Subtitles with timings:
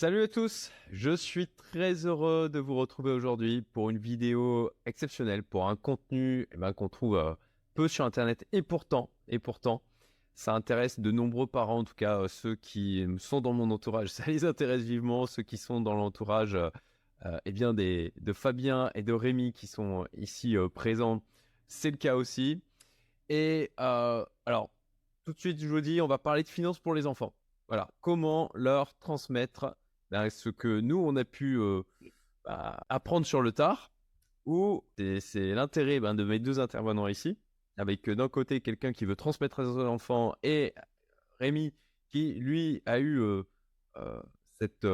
[0.00, 5.42] Salut à tous, je suis très heureux de vous retrouver aujourd'hui pour une vidéo exceptionnelle,
[5.42, 7.34] pour un contenu eh ben, qu'on trouve euh,
[7.74, 8.46] peu sur Internet.
[8.52, 9.82] Et pourtant, et pourtant,
[10.36, 14.08] ça intéresse de nombreux parents, en tout cas euh, ceux qui sont dans mon entourage,
[14.12, 16.70] ça les intéresse vivement, ceux qui sont dans l'entourage euh,
[17.44, 21.24] eh bien de Fabien et de Rémi qui sont ici présents,
[21.66, 22.62] c'est le cas aussi.
[23.30, 24.70] Et alors,
[25.24, 27.34] tout de suite, je vous dis, on va parler de finances pour les enfants.
[27.66, 29.74] Voilà, comment leur transmettre
[30.10, 31.82] ben, ce que nous, on a pu euh,
[32.44, 33.92] bah, apprendre sur le tard,
[34.46, 37.38] ou c'est l'intérêt ben, de mes deux intervenants ici,
[37.76, 40.74] avec euh, d'un côté quelqu'un qui veut transmettre à ses enfants et
[41.40, 41.72] Rémi
[42.10, 43.42] qui, lui, a eu euh,
[44.54, 44.86] cette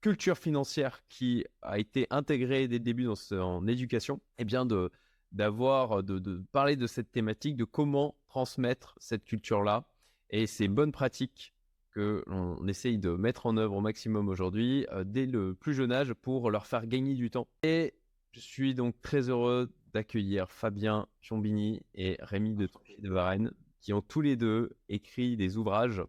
[0.00, 4.64] culture financière qui a été intégrée dès le début dans son éducation, et eh bien
[4.64, 4.90] de
[5.32, 9.84] d'avoir de, parler de cette thématique, de comment transmettre cette culture-là.
[10.30, 11.54] Et ces bonnes pratiques
[11.90, 15.92] que l'on essaye de mettre en œuvre au maximum aujourd'hui euh, dès le plus jeune
[15.92, 17.48] âge pour leur faire gagner du temps.
[17.62, 17.94] Et
[18.32, 24.02] je suis donc très heureux d'accueillir Fabien Piombini et Rémi de de Varennes qui ont
[24.02, 26.02] tous les deux écrit des ouvrages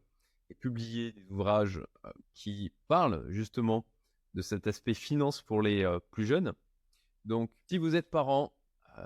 [0.50, 3.86] et publié des ouvrages euh, qui parlent justement
[4.34, 6.54] de cet aspect finance pour les euh, plus jeunes.
[7.26, 8.54] Donc si vous êtes parent,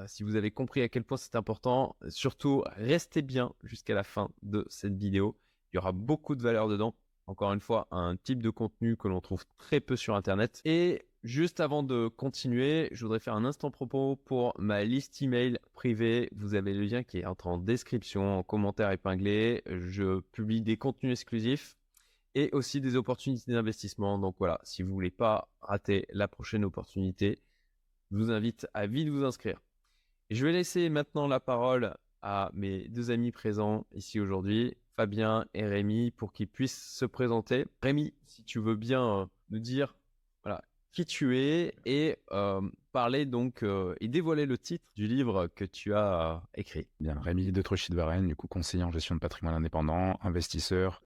[0.08, 4.30] si vous avez compris à quel point c'est important, surtout restez bien jusqu'à la fin
[4.42, 5.38] de cette vidéo
[5.76, 6.96] il y aura beaucoup de valeur dedans.
[7.28, 10.62] Encore une fois, un type de contenu que l'on trouve très peu sur Internet.
[10.64, 15.60] Et juste avant de continuer, je voudrais faire un instant propos pour ma liste email
[15.74, 16.30] privée.
[16.34, 19.64] Vous avez le lien qui est en description, en commentaire épinglé.
[19.66, 21.76] Je publie des contenus exclusifs
[22.36, 24.18] et aussi des opportunités d'investissement.
[24.18, 27.42] Donc voilà, si vous voulez pas rater la prochaine opportunité,
[28.12, 29.60] je vous invite à vite vous inscrire.
[30.30, 34.78] je vais laisser maintenant la parole à mes deux amis présents ici aujourd'hui.
[34.96, 37.66] Fabien et Rémi pour qu'ils puissent se présenter.
[37.82, 39.96] Rémi, si tu veux bien euh, nous dire
[40.92, 42.62] qui tu es et euh,
[42.94, 46.88] parler donc euh, et dévoiler le titre du livre que tu as écrit.
[47.02, 51.02] Bien, Rémi de Truchy de Varennes, du coup conseiller en gestion de patrimoine indépendant, investisseur,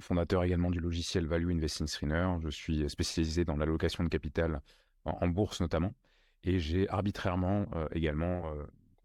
[0.00, 2.26] fondateur également du logiciel Value Investing Screener.
[2.42, 4.62] Je suis spécialisé dans l'allocation de capital
[5.04, 5.94] en, bourse notamment
[6.42, 8.52] et j'ai arbitrairement également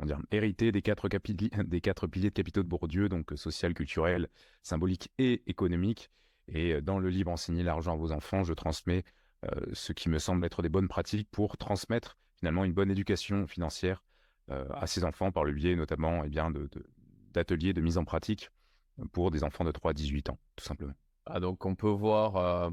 [0.03, 1.49] dire, hérité des quatre, piliers
[2.29, 4.27] de capitaux de Bourdieu, donc euh, social, culturel,
[4.61, 6.09] symbolique et économique.
[6.47, 9.03] Et euh, dans le livre Enseigner l'argent à vos enfants, je transmets
[9.45, 13.47] euh, ce qui me semble être des bonnes pratiques pour transmettre finalement une bonne éducation
[13.47, 14.03] financière
[14.47, 16.53] à ces enfants par le biais notamment eh bien,
[17.33, 18.51] d'ateliers de, de, mise en pratique
[19.11, 20.93] pour des enfants de 3 à 18 ans, tout simplement.
[21.25, 22.71] Ah, donc on peut voir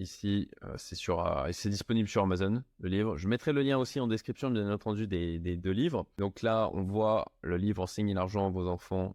[0.00, 3.18] Ici, euh, c'est sur, euh, c'est disponible sur Amazon, le livre.
[3.18, 6.06] Je mettrai le lien aussi en description, bien entendu, des, deux livres.
[6.16, 9.14] Donc là, on voit le livre Enseigner l'argent à vos enfants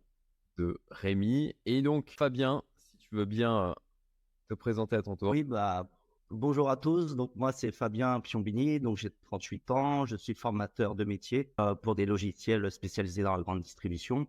[0.59, 1.55] de Rémi.
[1.65, 3.73] Et donc, Fabien, si tu veux bien euh,
[4.47, 5.31] te présenter à ton tour.
[5.31, 5.89] Oui, bah,
[6.29, 7.15] bonjour à tous.
[7.15, 8.79] Donc, moi, c'est Fabien Piombini.
[8.79, 10.05] Donc, j'ai 38 ans.
[10.05, 11.51] Je suis formateur de métier
[11.81, 14.27] pour des logiciels spécialisés dans la grande distribution.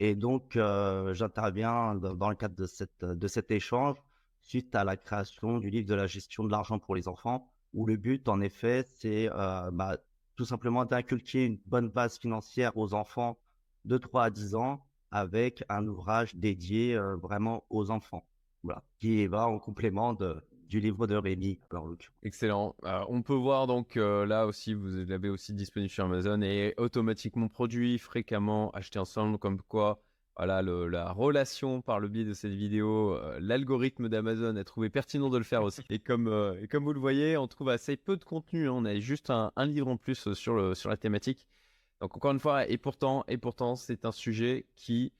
[0.00, 0.58] Et donc,
[1.12, 3.98] j'interviens dans, le cadre de, cette, de cet échange
[4.42, 7.86] suite à la création du livre de la gestion de l'argent pour les enfants, où
[7.86, 9.96] le but, en effet, c'est euh, bah,
[10.36, 13.38] tout simplement d'inculquer une bonne base financière aux enfants
[13.84, 18.26] de 3 à 10 ans avec un ouvrage dédié euh, vraiment aux enfants.
[18.62, 21.58] Voilà, qui va en complément du livre de Rémi.
[22.22, 22.76] Excellent.
[23.08, 27.48] on peut voir donc euh, là aussi, vous l'avez aussi disponible sur Amazon et automatiquement
[27.48, 30.00] produit, fréquemment acheté ensemble, comme quoi
[30.36, 35.28] voilà, la relation par le biais de cette vidéo, euh, l'algorithme d'Amazon a trouvé pertinent
[35.28, 35.82] de le faire aussi.
[35.90, 38.66] Et comme, euh, et comme vous le voyez, on trouve assez peu de contenu.
[38.66, 38.72] Hein.
[38.72, 41.46] On a juste un, livre en plus euh, sur, le, sur la thématique.
[42.00, 45.12] Donc encore une fois, et pourtant, et pourtant, c'est un sujet qui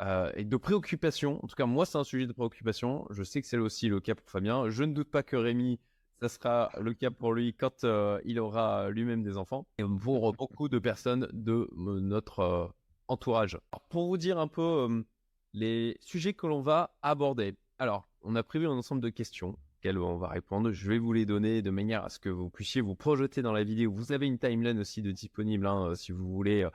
[0.00, 1.42] est de préoccupation.
[1.44, 3.06] En tout cas, moi, c'est un sujet de préoccupation.
[3.10, 4.68] Je sais que c'est aussi le cas pour Fabien.
[4.68, 5.78] Je ne doute pas que Rémi,
[6.20, 7.86] ça sera le cas pour lui quand
[8.24, 9.66] il aura lui-même des enfants.
[9.78, 12.74] Et pour beaucoup de personnes de notre
[13.08, 13.58] entourage.
[13.88, 15.04] pour vous dire un peu
[15.52, 17.54] les sujets que l'on va aborder.
[17.78, 20.72] Alors, on a prévu un ensemble de questions auxquelles on va répondre.
[20.72, 23.52] Je vais vous les donner de manière à ce que vous puissiez vous projeter dans
[23.52, 23.92] la vidéo.
[23.92, 26.68] Vous avez une timeline aussi de disponible hein, si vous voulez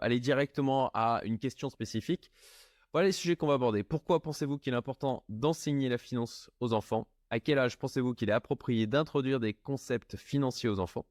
[0.00, 2.30] aller directement à une question spécifique.
[2.92, 3.82] Voilà les sujets qu'on va aborder.
[3.82, 7.06] Pourquoi pensez-vous qu'il est important d'enseigner la finance aux enfants?
[7.30, 11.04] À quel âge pensez-vous qu'il est approprié d'introduire des concepts financiers aux enfants?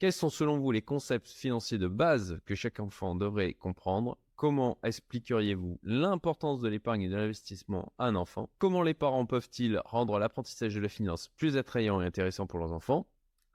[0.00, 4.16] Quels sont selon vous les concepts financiers de base que chaque enfant devrait comprendre?
[4.34, 8.48] Comment expliqueriez-vous l'importance de l'épargne et de l'investissement à un enfant?
[8.58, 12.72] Comment les parents peuvent-ils rendre l'apprentissage de la finance plus attrayant et intéressant pour leurs
[12.72, 13.06] enfants?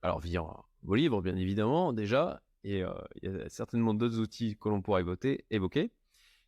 [0.04, 0.44] Alors via
[0.84, 2.94] vos livres bien évidemment déjà, et euh,
[3.24, 5.04] il y a certainement d'autres outils que l'on pourrait
[5.50, 5.92] évoquer.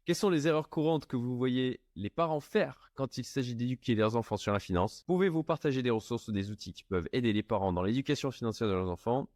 [0.05, 3.95] Quelles sont les erreurs courantes que vous voyez les parents faire quand il s'agit d'éduquer
[3.95, 5.03] leurs enfants sur la finance?
[5.07, 8.69] Pouvez-vous partager des ressources ou des outils qui peuvent aider les parents dans l'éducation financière
[8.69, 9.27] de leurs enfants?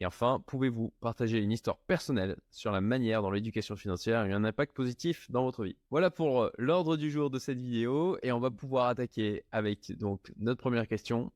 [0.00, 4.32] Et enfin, pouvez-vous partager une histoire personnelle sur la manière dont l'éducation financière a eu
[4.32, 5.76] un impact positif dans votre vie?
[5.90, 9.90] Voilà pour euh, l'ordre du jour de cette vidéo et on va pouvoir attaquer avec
[9.98, 11.32] donc notre première question.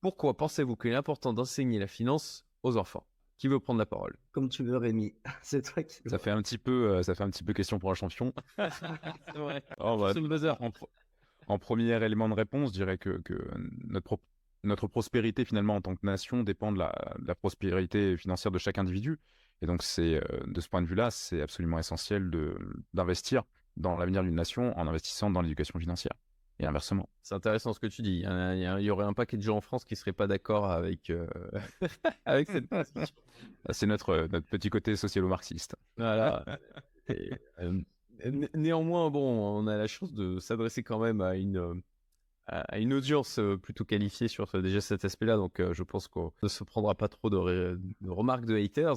[0.00, 3.06] Pourquoi pensez-vous qu'il est important d'enseigner la finance aux enfants?
[3.38, 4.16] Qui veut prendre la parole?
[4.32, 5.14] Comme tu veux, Rémi.
[5.42, 6.00] C'est toi qui.
[6.06, 8.32] Ça fait un petit peu, euh, ça fait un petit peu question pour un champion.
[8.56, 9.62] C'est vrai.
[9.78, 10.54] Oh, bah, le buzzer.
[11.46, 13.34] en, premier élément de réponse, je dirais que, que
[13.84, 14.18] notre,
[14.64, 18.58] notre prospérité finalement en tant que nation dépend de la, de la prospérité financière de
[18.58, 19.18] chaque individu.
[19.60, 22.30] Et donc c'est euh, de ce point de vue-là, c'est absolument essentiel
[22.94, 23.44] d'investir
[23.76, 26.12] dans l'avenir d'une nation en investissant dans l'éducation financière
[26.58, 27.08] et inversement.
[27.22, 28.18] C'est intéressant ce que tu dis.
[28.18, 30.70] Il y, a- il aurait un paquet de gens en France qui seraient pas d'accord
[30.70, 31.26] avec, euh,
[32.24, 33.14] avec cette position.
[33.70, 35.76] C'est notre notre petit côté socialo-marxiste.
[35.96, 36.44] Voilà.
[37.08, 37.80] Et, euh,
[38.24, 41.82] né- néanmoins, bon, on a la chance de s'adresser quand même à une,
[42.52, 45.36] à une audience euh, plutôt qualifiée sur euh, déjà cet aspect-là.
[45.36, 48.96] Donc, euh, je pense qu'on ne se prendra pas trop de, remarques de haters.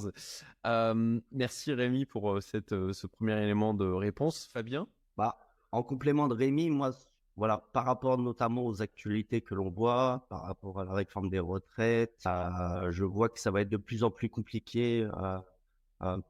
[1.32, 4.48] Merci Rémi pour cette, ce premier élément de réponse.
[4.52, 4.86] Fabien?
[5.16, 5.38] Bah,
[5.72, 6.90] en complément de Rémi, moi,
[7.36, 11.38] voilà, par rapport notamment aux actualités que l'on voit, par rapport à la réforme des
[11.38, 15.08] retraites, je vois que ça va être de plus en plus compliqué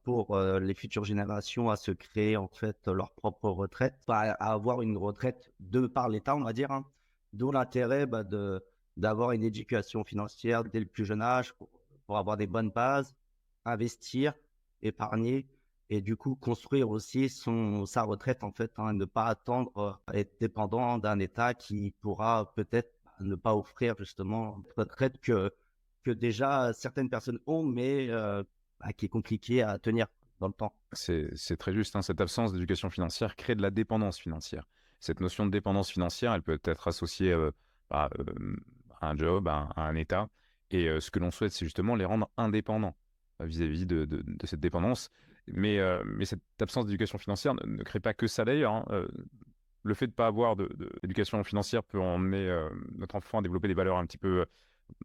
[0.04, 4.96] pour les futures générations à se créer en fait leur propre retraite, à avoir une
[4.96, 6.70] retraite de par l'État, on va dire.
[6.70, 6.84] hein.
[7.36, 8.64] D'où l'intérêt bah, de
[8.96, 11.52] d'avoir une éducation financière dès le plus jeune âge
[12.06, 13.14] pour, avoir des bonnes bases,
[13.66, 14.32] investir,
[14.80, 15.46] épargner
[15.90, 20.14] et du coup construire aussi son sa retraite en fait, hein, ne pas attendre euh,
[20.14, 22.90] être dépendant d'un État qui pourra peut-être
[23.20, 25.52] ne pas offrir justement une retraite que
[26.04, 28.42] que déjà certaines personnes ont, mais euh,
[28.80, 30.06] bah, qui est compliqué à tenir
[30.40, 30.72] dans le temps.
[30.92, 31.96] C'est c'est très juste.
[31.96, 34.64] hein, Cette absence d'éducation financière crée de la dépendance financière.
[35.00, 37.50] Cette notion de dépendance financière, elle peut être associée euh,
[37.90, 38.56] à, euh,
[39.00, 40.28] à un job, à un, État.
[40.70, 42.96] Et euh, ce que l'on souhaite, c'est justement les rendre indépendants
[43.40, 44.08] vis-à-vis de,
[44.44, 45.10] cette dépendance.
[45.46, 45.78] Mais,
[46.24, 48.72] cette absence d'éducation financière ne, crée pas que ça d'ailleurs.
[48.72, 49.06] hein.
[49.82, 52.48] Le fait de ne pas avoir d'éducation financière peut emmener
[52.96, 54.46] notre enfant à développer des valeurs un petit peu,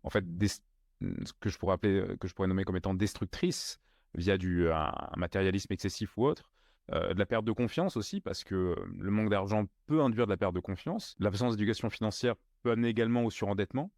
[0.03, 3.81] en fait, ce que je pourrais nommer comme étant destructrices
[4.15, 6.50] via du, un matérialisme excessif ou autre.
[6.93, 10.25] Euh, de la perte de confiance aussi, parce que euh, le manque d'argent peut induire
[10.25, 11.15] de la perte de confiance.
[11.19, 13.91] L'absence d'éducation financière peut amener également au surendettement,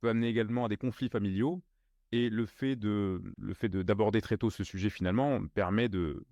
[0.00, 1.62] peut amener également à des conflits familiaux.
[2.12, 6.24] Et le fait de le fait de- d'aborder très tôt ce sujet finalement permet de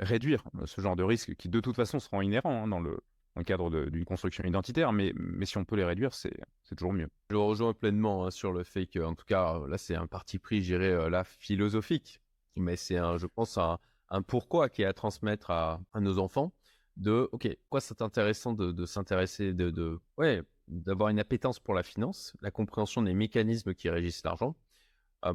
[0.00, 2.98] réduire euh, ce genre de risques qui de toute façon seront inhérents hein, dans le
[3.36, 6.34] dans cadre d'une construction identitaire, mais, mais si on peut les réduire, c'est
[6.76, 7.08] toujours mieux.
[7.30, 10.40] Je rejoins pleinement hein, sur le fait que, en tout cas, là, c'est un parti
[10.40, 12.20] pris, je dirais, là, philosophique.
[12.56, 13.78] Mais c'est, je pense, un,
[14.10, 16.52] un pourquoi qui est à transmettre à, nos enfants
[16.96, 22.34] de, OK, pourquoi c'est intéressant de, s'intéresser, de, ouais, d'avoir une appétence pour la finance,
[22.42, 24.56] la compréhension des mécanismes qui régissent l'argent.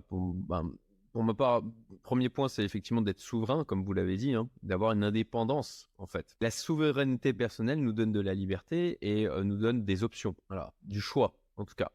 [0.07, 0.72] Pour, ben,
[1.16, 1.62] pour ma part,
[2.04, 6.07] premier point, c'est effectivement d'être souverain, comme vous l'avez dit, hein, d'avoir une indépendance, en
[6.07, 6.36] fait.
[6.42, 10.74] La souveraineté personnelle nous donne de la liberté et euh, nous donne des options, voilà,
[10.81, 11.89] du choix, en tout cas.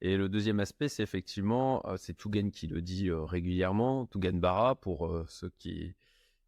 [0.00, 4.32] Et le deuxième aspect, c'est effectivement, euh, c'est Tougan qui le dit euh, régulièrement, Tougan
[4.32, 5.94] Barra, pour ceux qui,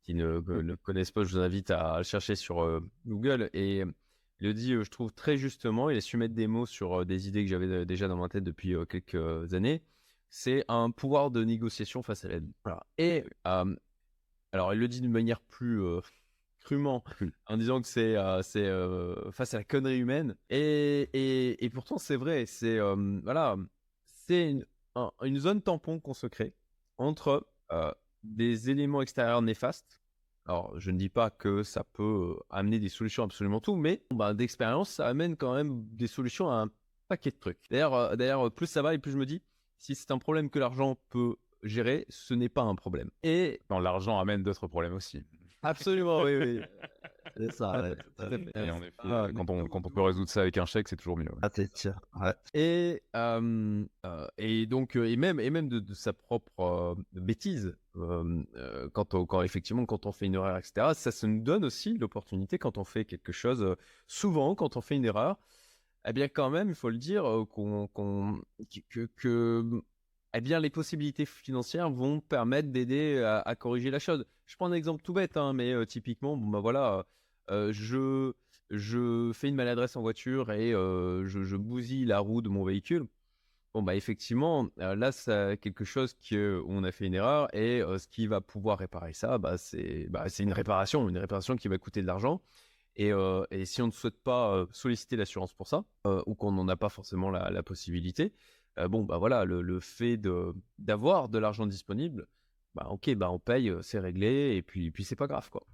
[0.09, 3.51] qui ne ne le connaissent pas, je vous invite à, le chercher sur euh, Google.
[3.53, 3.93] Et euh,
[4.41, 7.03] il le dit, euh, je trouve, très justement, il a su mettre des mots sur
[7.03, 9.83] euh, des idées que j'avais euh, déjà dans ma tête depuis euh, quelques années.
[10.31, 12.51] C'est un pouvoir de négociation face à l'aide.
[12.65, 12.87] Voilà.
[12.97, 13.77] Et euh,
[14.53, 16.01] alors, il le dit d'une manière plus euh,
[16.61, 17.05] crûment,
[17.47, 20.37] en disant que c'est euh, c'est euh, face à la connerie humaine.
[20.49, 22.47] Et, et, et pourtant, c'est vrai.
[22.47, 23.57] C'est euh, voilà,
[24.07, 26.55] c'est une, un- une zone tampon qu'on se crée
[26.99, 30.01] entre euh, des éléments extérieurs néfastes.
[30.47, 33.77] Alors, je ne dis pas que ça peut euh, amener des solutions à absolument tout,
[33.77, 36.71] mais bah, d'expérience, ça amène quand même des solutions à un
[37.09, 37.59] paquet de trucs.
[37.71, 39.43] D'ailleurs, euh, d'ailleurs, plus ça va et plus je me dis,
[39.79, 43.11] si c'est un problème que l'argent peut gérer, ce n'est pas un problème.
[43.23, 45.23] Et Non, l'argent amène d'autres problèmes aussi.
[45.63, 46.61] absolument, oui, oui.
[47.37, 47.81] C'est ça.
[47.83, 48.51] ouais, tout à fait.
[48.57, 50.97] Et en effet, Ah, quand, on, quand on peut résoudre ça avec un chèque, c'est
[50.97, 51.27] toujours mieux.
[51.31, 51.39] ouais.
[51.43, 51.95] Ah, c'est sûr.
[52.19, 52.33] Ouais.
[52.55, 56.95] Et, euh, euh, et donc, euh, et même, et même de, de sa propre euh,
[57.13, 57.88] bêtise, euh, euh,
[58.93, 62.59] quand, on, effectivement, quand on fait une erreur, etc., ça, ça nous donne aussi l'opportunité,
[62.59, 63.77] quand on fait quelque chose,
[64.07, 65.39] souvent, quand on fait une erreur,
[66.07, 67.89] eh bien, quand même, il faut le dire, qu'on,
[69.17, 69.83] que,
[70.35, 74.25] eh bien, les possibilités financières vont permettre d'aider à, corriger la chose.
[74.47, 77.07] Je prends un exemple tout bête, hein, mais typiquement, bon, bah voilà,
[77.51, 78.33] je,
[78.71, 83.07] je fais une maladresse en voiture et je bousille la roue de mon véhicule.
[83.79, 87.81] Bon, bah effectivement, là, c'est quelque chose que, où on a fait une erreur et
[87.81, 91.79] ce qui va pouvoir réparer ça, bah, c'est bah, une réparation, une réparation qui va
[91.79, 92.43] coûter de l'argent.
[92.97, 93.13] Et,
[93.53, 95.85] et, si on ne souhaite pas solliciter l'assurance pour ça,
[96.27, 98.33] ou qu'on n'en a pas forcément la, possibilité,
[98.89, 100.17] bon, bah voilà, le, le fait
[100.79, 102.27] d'avoir de, de l'argent disponible,
[102.75, 105.65] bah ok, bah on paye, c'est réglé, et puis, puis c'est pas grave, quoi.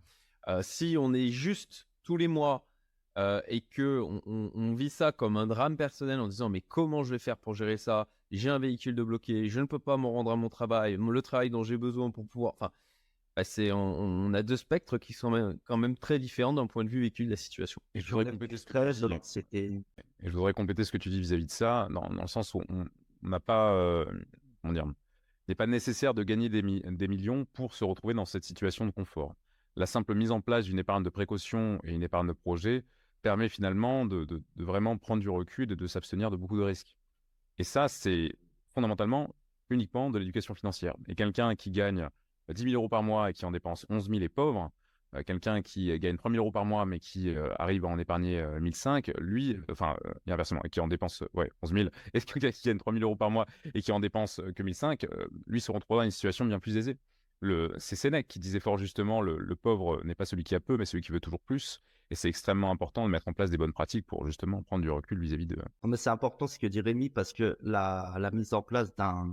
[0.61, 2.69] si on est juste tous les mois
[3.17, 7.11] euh, et que on, vit ça comme un drame personnel en disant mais comment je
[7.11, 8.09] vais faire pour gérer ça?
[8.31, 11.23] J'ai un véhicule de bloqué, je ne peux pas me rendre à mon travail, le
[11.23, 12.55] travail dont j'ai besoin pour pouvoir.
[12.59, 12.73] Enfin,
[13.37, 16.89] bah, c'est on, a deux spectres qui sont quand même très différents d'un point de
[16.89, 17.81] vue vécu de la situation.
[20.21, 21.21] Et je voudrais compléter ce que tu dis.
[21.21, 22.85] vis-à-vis de ça, dans, le sens où on
[23.23, 24.05] n'a pas, euh,
[24.63, 28.25] comment dire, il n'est pas nécessaire de gagner des, des millions pour se retrouver dans
[28.25, 29.35] cette situation de confort.
[29.77, 32.85] La simple mise en place d'une épargne de précaution et une épargne de projet
[33.25, 36.95] permet finalement de, vraiment prendre du recul et de s'abstenir de beaucoup de risques.
[37.59, 38.37] Et ça, c'est
[38.69, 39.35] fondamentalement
[39.71, 40.95] uniquement de l'éducation financière.
[41.09, 42.11] Et quelqu'un qui gagne
[42.51, 44.71] 10 000 euros par mois et qui en dépense 11 000 est pauvre.
[45.15, 47.99] Euh, quelqu'un qui gagne 3 000 euros par mois mais qui euh, arrive à en
[47.99, 52.21] épargner 1 euh, 500, lui, enfin, inversement, et qui en dépense ouais, 11 000, et
[52.21, 55.07] quelqu'un qui gagne 3 000 euros par mois et qui en dépense que 1 500,
[55.47, 56.99] lui se retrouvera dans une situation bien plus aisée?
[57.79, 60.85] C'est Sénèque qui disait fort justement le pauvre n'est pas celui qui a peu, mais
[60.85, 61.83] celui qui veut toujours plus.
[62.11, 64.91] Et c'est extrêmement important de mettre en place des bonnes pratiques pour justement prendre du
[64.91, 65.57] recul vis-à-vis de.
[65.85, 69.33] mais c'est important ce que dit Rémi parce que la, la mise en place d'un,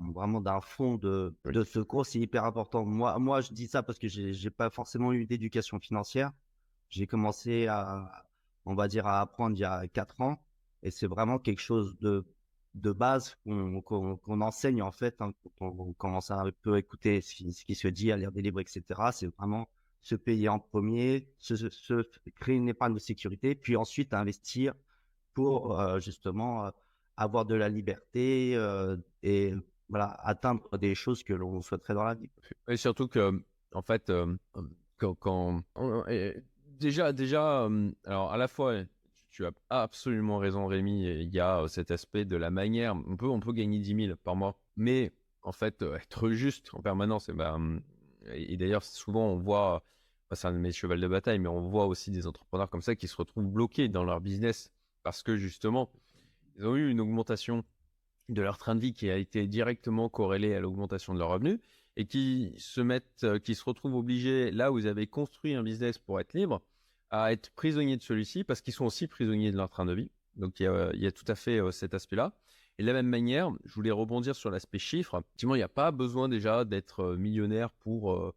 [0.00, 2.84] vraiment d'un fonds de, de secours, c'est hyper important.
[2.84, 6.32] Moi, moi, je dis ça parce que j'ai pas forcément eu d'éducation financière.
[6.88, 8.26] J'ai commencé à,
[8.64, 10.42] on va dire, à apprendre il y a quatre ans
[10.82, 12.24] et c'est vraiment quelque chose de,
[12.76, 17.22] de base qu'on, qu'on, enseigne en fait hein, quand on, commence à un peu écouter
[17.22, 18.82] ce qui, se dit, à lire des livres, etc.
[19.12, 19.68] C'est vraiment
[20.02, 22.02] se payer en premier, se,
[22.38, 24.74] créer une épargne de sécurité, puis ensuite investir
[25.32, 26.70] pour euh, justement euh,
[27.16, 29.54] avoir de la liberté euh, et
[29.88, 32.30] voilà, atteindre des choses que l'on souhaiterait dans la vie.
[32.68, 33.42] Et surtout que,
[33.72, 34.12] en fait,
[34.98, 35.62] quand,
[36.78, 37.68] déjà, déjà,
[38.04, 38.82] alors à la fois,
[39.36, 43.28] tu as absolument raison, Rémi, il y a cet aspect de la manière, on peut,
[43.28, 45.12] on peut gagner 10 000 par mois, mais
[45.42, 47.80] en fait, être juste en permanence, et, ben,
[48.32, 49.84] et d'ailleurs, souvent, on voit
[50.34, 52.96] c'est un de mes chevals de bataille, mais on voit aussi des entrepreneurs comme ça
[52.96, 54.72] qui se retrouvent bloqués dans leur business
[55.04, 55.90] parce que justement,
[56.58, 57.64] ils ont eu une augmentation
[58.28, 61.60] de leur train de vie qui a été directement corrélée à l'augmentation de leurs revenus
[61.96, 65.62] et qui se mettent, euh, qui se retrouvent obligés, là où ils avaient construit un
[65.62, 66.60] business pour être libre,
[67.10, 70.10] à être prisonniers de celui-ci parce qu'ils sont aussi prisonniers de leur train de vie.
[70.36, 72.32] Donc il y a, tout à fait euh, cet aspect-là.
[72.78, 75.18] Et de la même manière, je voulais rebondir sur l'aspect chiffre.
[75.18, 78.34] Effectivement, il n'y a pas besoin déjà d'être euh, millionnaire pour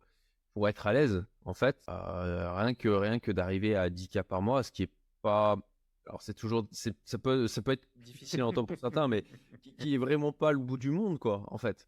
[0.54, 1.82] pour être à l'aise, en fait.
[1.90, 5.58] Euh, rien que, rien que d'arriver à 10 cas par mois, ce qui est pas.
[6.06, 6.68] Alors, c'est toujours.
[6.72, 9.24] Ça peut, ça peut être difficile à entendre pour certains, mais
[9.62, 11.88] qui, est vraiment pas le bout du monde, quoi, en fait.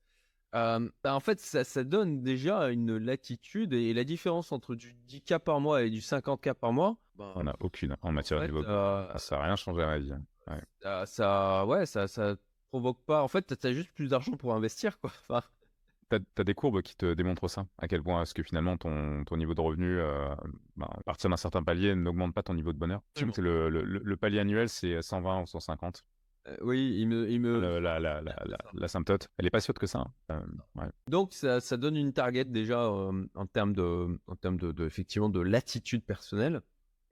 [0.53, 4.93] Euh, bah, en fait, ça, ça, donne déjà une latitude et la différence entre du
[5.08, 6.98] 10 cas par mois et du 50 cas par mois.
[7.15, 8.74] Bah, on n'a aucune en matière de développement.
[8.74, 10.12] Euh, ça n'a rien changé à la vie.
[10.12, 10.24] Hein.
[10.48, 11.05] Ouais.
[11.05, 12.36] Ça, ouais, ça, ça
[12.70, 13.24] provoque pas.
[13.24, 15.12] En fait, tu as juste plus d'argent pour investir, quoi.
[15.22, 15.41] Enfin,
[16.10, 19.24] tu as, des courbes qui te démontrent ça À quel point est-ce que finalement ton,
[19.24, 20.36] ton niveau de revenu, euh,
[20.75, 23.01] ben, à partir d'un certain palier, n'augmente pas ton niveau de bonheur
[23.38, 26.03] le, le, le, palier annuel, c'est 120 ou 150.
[26.48, 27.29] Euh, oui, il me.
[27.29, 27.79] Il me...
[27.79, 28.33] La, la, la,
[28.74, 29.29] la, symptote.
[29.38, 30.07] Elle est pas si haute que ça.
[30.29, 30.43] Hein.
[30.79, 35.29] Euh, Donc, ça, ça, donne une target déjà en termes, de, en termes de, effectivement,
[35.29, 36.62] de latitude personnelle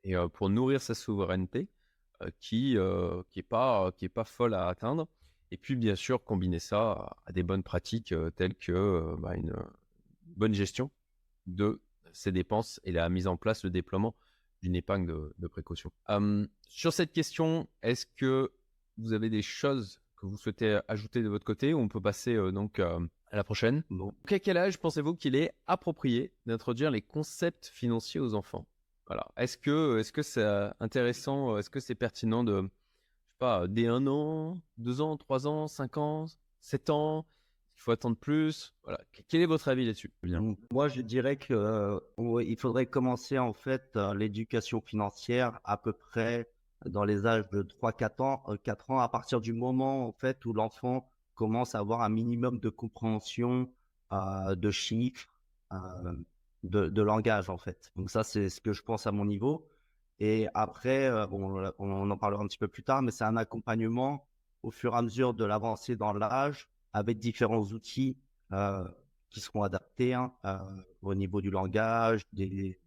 [0.03, 1.67] et pour nourrir sa souveraineté
[2.39, 5.07] qui n'est qui pas, qui est pas folle à atteindre.
[5.51, 9.35] Et puis, bien sûr, combiner ça à des bonnes pratiques euh, telles que euh, bah,
[9.35, 9.55] une
[10.35, 10.91] bonne gestion
[11.47, 11.81] de
[12.13, 14.15] ces dépenses et la mise en place, le déploiement
[14.61, 15.89] d'une épargne de, précaution.
[16.67, 18.51] sur cette question, est-ce que
[18.99, 22.35] vous avez des choses que vous souhaitez ajouter de votre côté ou on peut passer
[22.35, 22.99] euh, donc à
[23.31, 23.83] la prochaine?
[23.89, 24.13] Bon.
[24.29, 28.65] À quel âge pensez-vous qu'il est approprié d'introduire les concepts financiers aux enfants?
[29.07, 29.25] Voilà.
[29.37, 30.45] Est-ce que est-ce que c'est
[30.79, 32.69] intéressant, est-ce que c'est pertinent de
[33.39, 36.25] pas, dès un an, deux ans, trois ans, cinq ans,
[36.59, 37.25] sept ans?
[37.75, 38.75] Il faut attendre plus?
[38.83, 38.99] Voilà.
[39.29, 40.11] Quel est votre avis là-dessus?
[40.69, 41.97] Moi, je dirais que euh,
[42.41, 46.51] il faudrait commencer en fait euh, l'éducation financière à peu près
[46.85, 50.45] dans les âges de 3-4 ans, euh, 4 ans, à partir du moment en fait
[50.45, 53.69] où l'enfant commence à avoir un minimum de compréhension
[54.11, 55.27] euh, de chiffres,
[56.63, 57.91] de, de, langage en fait.
[57.95, 59.69] Donc ça, c'est ce que je pense à mon niveau.
[60.19, 63.37] Et après, euh, bon, on en parlera un petit peu plus tard, mais c'est un
[63.37, 64.27] accompagnement
[64.63, 68.17] au fur et à mesure de l'avancée dans l'âge avec différents outils
[68.51, 68.83] euh,
[69.29, 70.57] qui seront adaptés hein, euh,
[71.01, 72.77] au niveau du langage, des,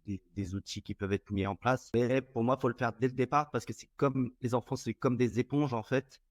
[0.55, 1.89] outils qui peuvent être mis en place.
[1.93, 4.53] Mais pour moi, il faut le faire dès le départ parce que c'est comme les
[4.53, 6.21] enfants, c'est comme des éponges en fait.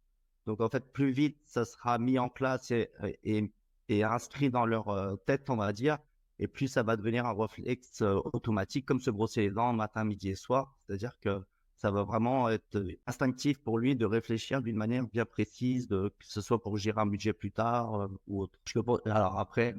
[0.47, 3.51] Donc en fait, plus vite ça sera mis en place et,
[3.89, 5.99] inscrit dans leur tête, on va dire,
[6.39, 10.31] et plus ça va devenir un réflexe automatique, comme se brosser les dents matin, midi
[10.31, 10.75] et soir.
[10.87, 11.43] C'est-à-dire que
[11.83, 16.41] ça va vraiment être instinctif pour lui de réfléchir d'une manière bien précise, que ce
[16.41, 18.57] soit pour gérer un budget plus tard ou autre.
[19.05, 19.75] Alors après,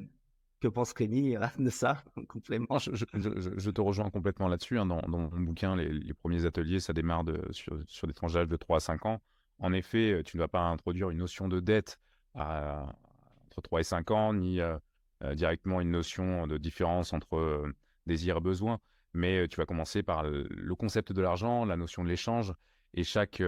[0.63, 4.79] que pense Rémi de ça, complément je, te rejoins complètement là-dessus.
[4.79, 4.85] Hein.
[4.85, 8.79] Dans, mon bouquin, les, premiers ateliers, ça démarre sur, des tranches d'âge de 3 à
[8.79, 9.21] 5 ans.
[9.59, 11.99] En effet, tu ne vas pas introduire une notion de dette
[12.33, 14.77] entre 3 et 5 ans, ni euh,
[15.23, 17.75] euh, directement une notion de différence entre euh,
[18.07, 18.79] désir et besoin.
[19.13, 22.53] Mais tu vas commencer par le, concept de l'argent, la notion de l'échange,
[22.93, 23.43] et chaque,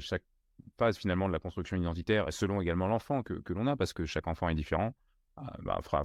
[0.00, 0.24] chaque
[0.76, 4.26] phase finalement de la construction identitaire, selon également l'enfant que, l'on a, parce que chaque
[4.26, 4.94] enfant est différent,
[5.62, 6.04] bah, fera,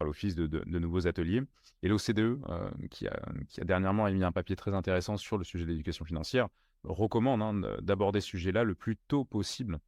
[0.00, 1.42] l'office de, nouveaux ateliers.
[1.82, 5.70] Et l'OCDE, euh, qui, a, dernièrement émis un papier très intéressant sur le sujet de
[5.70, 6.48] l'éducation financière,
[6.84, 9.78] recommande hein, d'aborder ce sujet-là le plus tôt possible.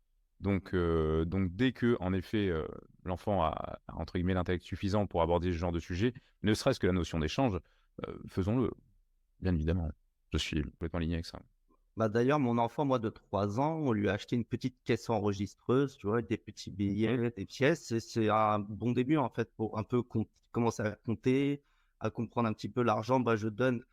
[0.41, 2.67] Donc, euh, dès que, en effet, euh,
[3.05, 6.87] l'enfant a, entre guillemets l'intellect suffisant pour aborder ce genre de sujet, ne serait-ce que
[6.87, 7.59] la notion d'échange,
[8.29, 8.71] faisons-le,
[9.41, 9.89] bien évidemment.
[10.33, 11.41] Je suis complètement aligné avec ça.
[11.97, 15.09] Bah d'ailleurs, mon enfant, moi de 3 ans, on lui a acheté une petite caisse
[15.09, 17.97] enregistreuse, tu vois, des petits billets, des pièces.
[17.99, 20.03] C'est un bon début, en fait, pour un peu
[20.51, 21.63] commencer à compter,
[22.01, 23.21] à comprendre un petit peu l'argent.
[23.21, 23.85] Bah, je donne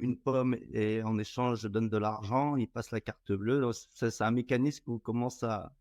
[0.00, 2.56] une pomme et en échange, je donne de l'argent.
[2.56, 3.70] Il passe la carte bleue.
[3.92, 5.74] C'est un mécanisme où on commence à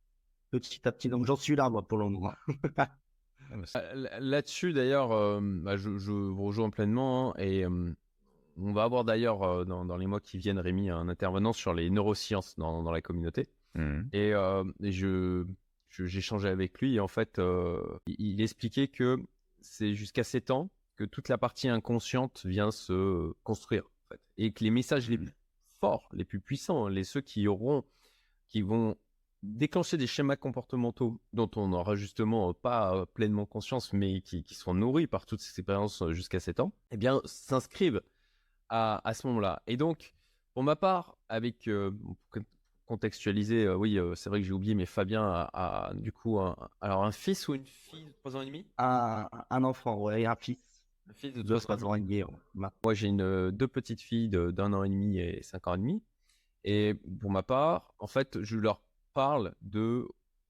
[0.49, 1.07] petit à petit.
[1.07, 2.33] Donc, j'en suis là, moi, pour le moment.
[3.73, 7.31] Ah, là-dessus, d'ailleurs, bah, je, vous rejoins pleinement.
[7.31, 7.65] Hein, et
[8.57, 11.89] on va avoir d'ailleurs euh, dans, les mois qui viennent, Rémi, un intervenant sur les
[11.89, 13.47] neurosciences dans, la communauté.
[13.75, 14.01] Mmh.
[14.13, 15.45] Et, euh, je,
[15.89, 19.17] j'échangeais avec lui et en fait, euh, il, expliquait que
[19.61, 23.83] c'est jusqu'à 7 ans que toute la partie inconsciente vient se construire.
[24.37, 25.33] Et que les messages les plus
[25.79, 27.85] forts, les plus puissants, les ceux qui auront,
[28.49, 28.97] qui vont
[29.41, 34.73] déclencher des schémas comportementaux dont on n'aura justement pas pleinement conscience, mais qui, qui, sont
[34.73, 38.01] nourris par toutes ces expériences jusqu'à 7 ans, eh bien, s'inscrivent
[38.71, 39.61] à, ce moment-là.
[39.67, 40.13] Et donc,
[40.53, 41.91] pour ma part, avec euh,
[42.85, 45.23] contextualiser, euh, oui, euh, c'est vrai que j'ai oublié, mais Fabien
[45.53, 48.65] a, du coup un, alors un fils ou une fille de 3 ans et demi?
[48.77, 50.83] Un, un, enfant, ouais, un fils.
[51.09, 52.23] Un fils de 3 ans et demi.
[52.53, 56.03] Moi, j'ai une, deux petites filles d'un an et demi et 5 ans et demi.
[56.63, 58.81] Et pour ma part, en fait, je leur
[59.13, 60.07] parle de,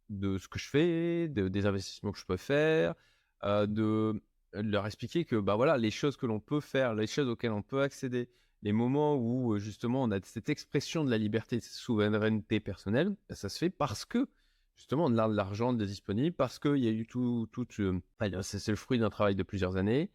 [0.09, 2.93] de ce que je fais, de, des investissements que je peux faire,
[3.43, 4.21] de
[4.53, 7.61] leur expliquer que bah voilà les choses que l'on peut faire, les choses auxquelles on
[7.61, 8.29] peut accéder,
[8.63, 13.35] les moments où justement on a cette expression de la liberté, de souveraineté personnelle, bah,
[13.35, 14.27] ça se fait parce que
[14.75, 17.65] justement on a de l'argent disponible, parce qu'il y a eu tout, tout
[18.41, 20.11] c'est le fruit d'un travail de plusieurs années,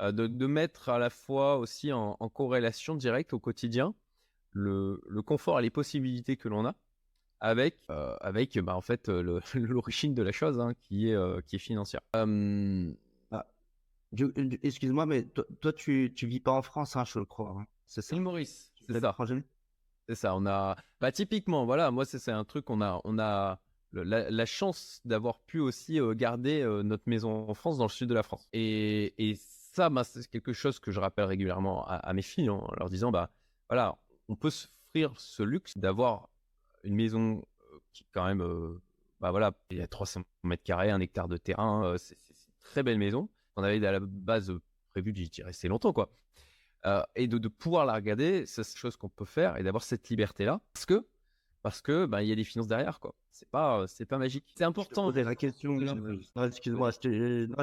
[0.00, 3.94] de, mettre à la fois aussi en, corrélation directe au quotidien
[4.52, 6.74] le, le, confort et les possibilités que l'on a
[7.40, 7.76] avec,
[8.20, 9.08] avec bah, en fait
[9.54, 12.00] l'origine de la chose hein, qui, est, qui est financière.
[14.12, 17.54] Excuse-moi, mais toi, tu, tu vis pas en France, hein, je le crois.
[17.58, 17.66] Hein.
[17.86, 18.16] C'est ça?
[18.16, 19.16] Maurice, c'est ça.
[20.08, 20.34] C'est ça.
[20.34, 23.60] On a, bah, typiquement, voilà, moi, c'est un truc, on a, on a
[23.92, 28.08] la, chance d'avoir pu aussi euh, garder euh, notre maison en France, dans le sud
[28.08, 28.48] de la France.
[28.52, 32.60] Et, et ça, bah, c'est quelque chose que je rappelle régulièrement à, mes filles, hein,
[32.62, 33.30] en leur disant, bah,
[33.68, 36.30] voilà, on peut s'offrir ce luxe d'avoir
[36.82, 38.42] une maison euh, qui, quand même,
[39.20, 42.82] bah, voilà, il y a 300 mètres carrés, un hectare de terrain, c'est une très
[42.82, 44.52] belle maison on avait à la base
[44.92, 46.10] prévu d'y rester longtemps, quoi.
[46.86, 50.08] Euh, et de, pouvoir la regarder, c'est quelque chose qu'on peut faire et d'avoir cette
[50.08, 51.06] liberté-là, parce que
[51.62, 53.16] parce que bah, il y a des finances derrière, quoi.
[53.32, 54.44] C'est pas c'est pas magique.
[54.56, 55.06] C'est important.
[55.06, 55.80] Je te posais la question.
[56.44, 56.98] Excuse-moi, je,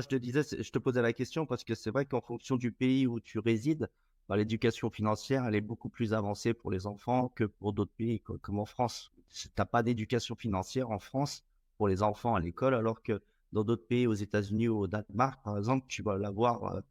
[0.08, 3.08] te disais, je te posais la question parce que c'est vrai qu'en fonction du pays
[3.08, 3.90] où tu résides,
[4.28, 8.20] bah, l'éducation financière, elle est beaucoup plus avancée pour les enfants que pour d'autres pays,
[8.20, 9.12] comme en France.
[9.34, 11.46] Tu n'as pas d'éducation financière en France
[11.78, 13.22] pour les enfants à l'école, alors que
[13.56, 16.82] dans d'autres pays, aux États-Unis ou au Danemark, par exemple, tu vas l'avoir euh,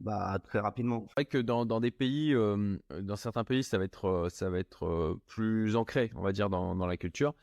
[0.00, 1.04] bah, très rapidement.
[1.08, 4.48] C'est vrai que dans, des pays, euh, dans certains pays, ça va être, euh, ça
[4.48, 7.34] va être plus ancré, on va dire, dans, dans, la culture.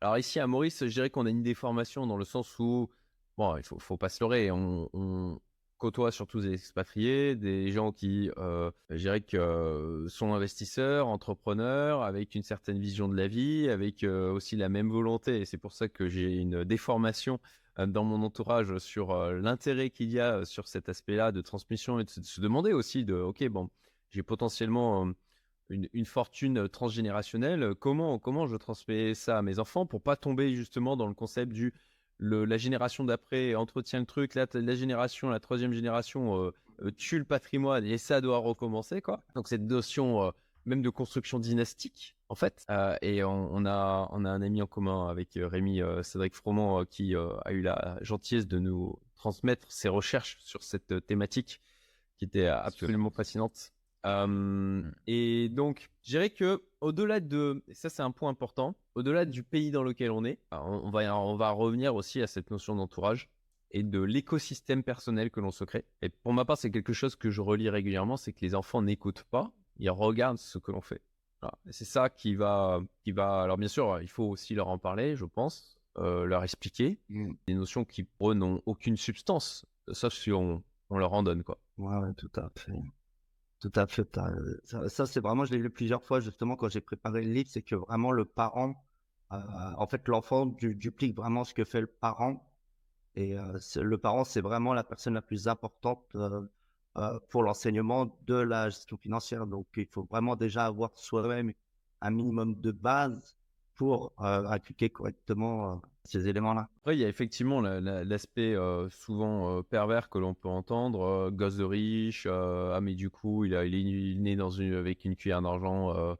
[0.00, 2.88] Alors ici à Maurice, je dirais qu'on a une déformation dans le sens où,
[3.36, 5.40] bon, il faut, faut pas se leurrer, on,
[5.78, 12.42] côtoie surtout des expatriés, des gens qui, je dirais que sont investisseurs, entrepreneurs, avec une
[12.42, 15.44] certaine vision de la vie, avec aussi la même volonté.
[15.44, 17.38] C'est pour ça que j'ai une déformation
[17.86, 22.00] dans mon entourage sur euh, l'intérêt qu'il y a euh, sur cet aspect-là de transmission
[22.00, 23.70] et de se demander aussi de, ok, bon,
[24.10, 25.12] j'ai potentiellement
[25.68, 30.96] une, fortune transgénérationnelle, comment, comment je transmets ça à mes enfants pour pas tomber justement
[30.96, 31.74] dans le concept du
[32.20, 36.52] la génération d'après entretient le truc, la, la génération, la troisième génération
[36.96, 39.22] tue le patrimoine et ça doit recommencer quoi.
[39.36, 40.32] Donc cette notion
[40.68, 42.66] même de construction dynastique en fait.
[43.02, 47.50] et on, a, on a un ami en commun avec Rémi Cédric Froment qui a
[47.50, 51.60] eu la gentillesse de nous transmettre ses recherches sur cette thématique
[52.16, 53.72] qui était absolument fascinante.
[54.04, 54.92] Mmh.
[55.06, 59.42] et donc, je dirais que au-delà de, et ça c'est un point important, au-delà du
[59.42, 63.28] pays dans lequel on est, on, va, on va revenir aussi à cette notion d'entourage
[63.70, 65.84] et de l'écosystème personnel que l'on se crée.
[66.00, 68.80] Et pour ma part, c'est quelque chose que je relis régulièrement, c'est que les enfants
[68.80, 71.02] n'écoutent pas, ils regardent ce que l'on fait.
[71.70, 73.42] C'est ça qui va, qui va.
[73.42, 77.32] Alors bien sûr, il faut aussi leur en parler, je pense, euh, leur expliquer mmh.
[77.46, 81.44] des notions qui pour eux n'ont aucune substance, sauf si on, on leur en donne
[81.44, 81.60] quoi.
[81.76, 82.72] Ouais, tout à fait.
[83.60, 84.18] Tout à fait.
[84.64, 87.62] Ça, c'est vraiment, je l'ai lu plusieurs fois justement quand j'ai préparé le livre, c'est
[87.62, 88.84] que vraiment le parent,
[89.32, 89.36] euh,
[89.76, 92.44] en fait, l'enfant duplique vraiment ce que fait le parent.
[93.16, 96.46] Et euh, le parent, c'est vraiment la personne la plus importante euh,
[97.28, 99.46] pour l'enseignement de la gestion financière.
[99.46, 101.52] Donc, il faut vraiment déjà avoir soi-même
[102.00, 103.36] un minimum de base
[103.74, 106.68] pour appliquer correctement ces éléments-là.
[106.78, 108.56] Après, il y a effectivement l'aspect
[108.90, 114.34] souvent pervers que l'on peut entendre, gosse riche, ah mais du coup il, est né
[114.34, 116.16] dans une, avec une cuillère d'argent,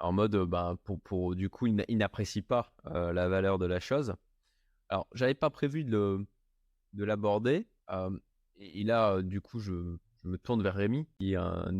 [0.00, 0.46] en mode,
[0.84, 4.14] pour, pour, du coup il n'apprécie pas la valeur de la chose.
[4.90, 6.26] Alors, j'avais pas prévu de
[6.94, 7.66] l'aborder.
[8.58, 11.72] et là, du coup, je, je me tourne vers Rémi, qui est un,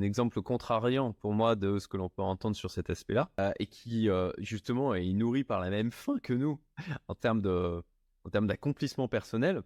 [0.00, 3.66] exemple contrariant pour moi de ce que l'on peut entendre sur cet aspect-là, euh, et
[3.66, 6.60] qui euh, justement est nourri par la même faim que nous
[7.08, 7.82] en termes de,
[8.24, 9.62] en termes d'accomplissement personnel.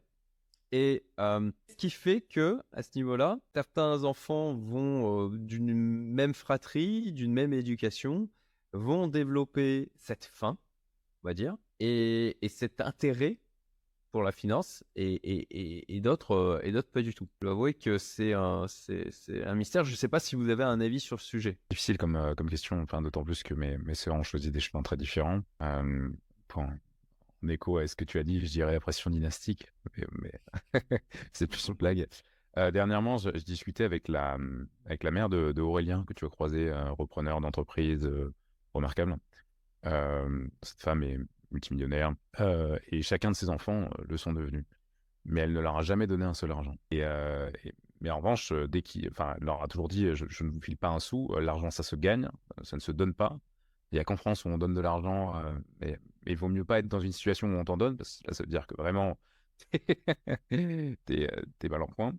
[0.70, 7.12] Et euh, ce qui fait que à ce niveau-là, certains enfants vont d'une même fratrie,
[7.12, 8.30] d'une même éducation,
[8.72, 10.56] vont développer cette faim,
[11.22, 13.41] on va dire, et cet intérêt
[14.12, 17.27] pour la finance et, d'autres euh, et d'autres pas du tout.
[17.40, 18.66] Je dois avouer que c'est un,
[19.55, 19.85] mystère.
[19.85, 21.59] Je ne sais pas si vous avez un avis sur le sujet.
[21.70, 24.96] Difficile comme, euh, question, enfin, d'autant plus que mes, sœurs ont choisi des chemins très
[24.98, 25.40] différents.
[25.62, 26.11] Euh,
[26.55, 29.72] en écho à ce que tu as dit, je dirais pression dynastique,
[30.20, 30.38] mais,
[31.33, 32.07] c'est plus une blague.
[32.57, 34.37] dernièrement, je, discutais avec la,
[35.11, 38.09] mère de Aurélien, que tu as croisé, repreneur d'entreprise
[38.75, 39.16] remarquable.
[39.83, 41.18] cette femme est
[41.52, 44.64] multimillionnaire, euh, et chacun de ses enfants euh, le sont devenus.
[45.24, 46.76] Mais elle ne leur a jamais donné un seul argent.
[46.92, 47.50] Euh,
[48.00, 50.88] mais en revanche, dès enfin, elle leur a toujours dit, je, ne vous file pas
[50.88, 52.28] un sou, l'argent ça se gagne,
[52.62, 53.38] ça ne se donne pas.
[53.92, 55.40] Il n'y a qu'en France où on donne de l'argent,
[55.80, 58.28] mais, il vaut mieux pas être dans une situation où on t'en donne, parce que
[58.28, 59.16] là ça veut dire que vraiment
[60.50, 60.96] t'es,
[61.58, 62.12] t'es mal en point.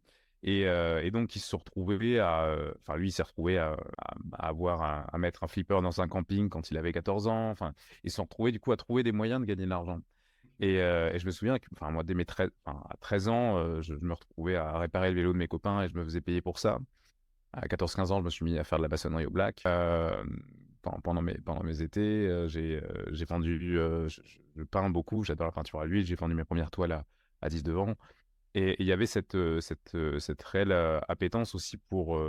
[0.46, 2.46] Euh, et, donc, il se retrouvait à.
[2.46, 3.78] Euh, enfin, lui, il s'est retrouvé à,
[4.34, 7.50] avoir à, mettre un flipper dans un camping quand il avait 14 ans.
[7.50, 10.00] Enfin, ils se sont retrouvés, du coup, à trouver des moyens de gagner de l'argent.
[10.60, 13.94] Et, euh, je me souviens que, enfin, moi, dès mes 13, à 13 ans, je,
[13.94, 16.60] me retrouvais à réparer le vélo de mes copains et je me faisais payer pour
[16.60, 16.80] ça.
[17.54, 19.64] À 14-15 ans, je me suis mis à faire de la maçonnerie au black.
[21.04, 22.82] pendant, mes, pendant mes étés, j'ai
[23.26, 23.78] vendu.
[24.08, 26.06] Je, peins beaucoup, j'adore la peinture à l'huile.
[26.06, 27.06] J'ai vendu mes premières toiles à,
[27.42, 27.96] à 10 devant.
[28.56, 30.72] Et il y avait cette, cette, cette réelle
[31.08, 32.20] appétence aussi pour,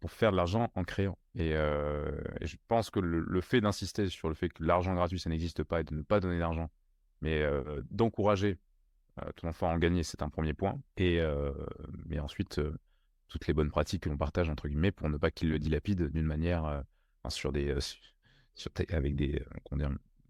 [0.00, 1.18] pour faire de l'argent en créant.
[1.34, 5.62] Et, je pense que le, fait d'insister sur le fait que l'argent gratuit, ça n'existe
[5.62, 6.70] pas et de ne pas donner d'argent,
[7.20, 7.44] mais
[7.90, 8.58] d'encourager
[9.36, 10.80] ton enfant à en gagner, c'est un premier point.
[10.96, 11.20] Et
[12.06, 12.60] mais ensuite,
[13.28, 16.10] toutes les bonnes pratiques que l'on partage, entre guillemets, pour ne pas qu'il le dilapide
[16.10, 16.84] d'une manière
[17.28, 17.76] sur des,
[18.54, 19.42] sur, avec des,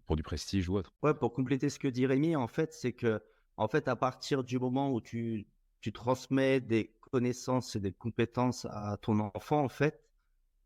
[0.05, 0.93] pour du prestige ou autre.
[1.03, 3.21] Ouais, pour compléter ce que dit Rémi, en fait, c'est que
[3.57, 5.47] en fait, à partir du moment où tu,
[5.93, 10.03] transmets des connaissances et des compétences à ton enfant, en fait,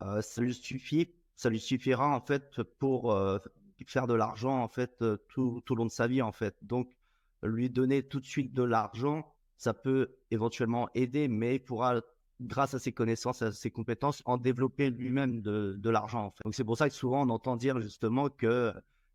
[0.02, 3.38] euh, ça lui suffit, ça lui suffira en fait pour euh,
[3.86, 6.56] faire de l'argent en fait euh, tout, tout au long de sa vie en fait.
[6.62, 6.95] Donc,
[7.43, 12.02] lui donner tout de suite de l'argent, ça peut éventuellement aider, mais il pourra
[12.41, 16.34] grâce à ses connaissances, à ses compétences, en développer lui-même de, l'argent.
[16.43, 18.73] Donc c'est pour ça que souvent on entend dire justement que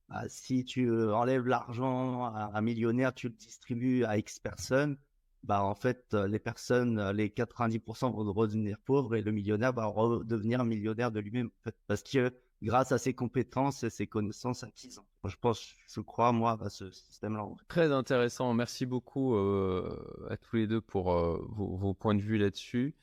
[0.08, 4.98] bah, si tu euh, enlèves l'argent à un millionnaire, tu le distribues à X personnes,
[5.42, 9.72] bah, en fait, euh, les personnes, euh, les 90% vont redevenir pauvres et le millionnaire
[9.72, 11.50] va redevenir millionnaire de lui-même.
[11.86, 15.00] parce que grâce à ses compétences et ses connaissances acquises.
[15.24, 17.46] Je pense, je crois, moi, à ce système-là.
[17.68, 18.54] Très intéressant.
[18.54, 22.94] Merci beaucoup à tous les deux pour vos, points de vue là-dessus.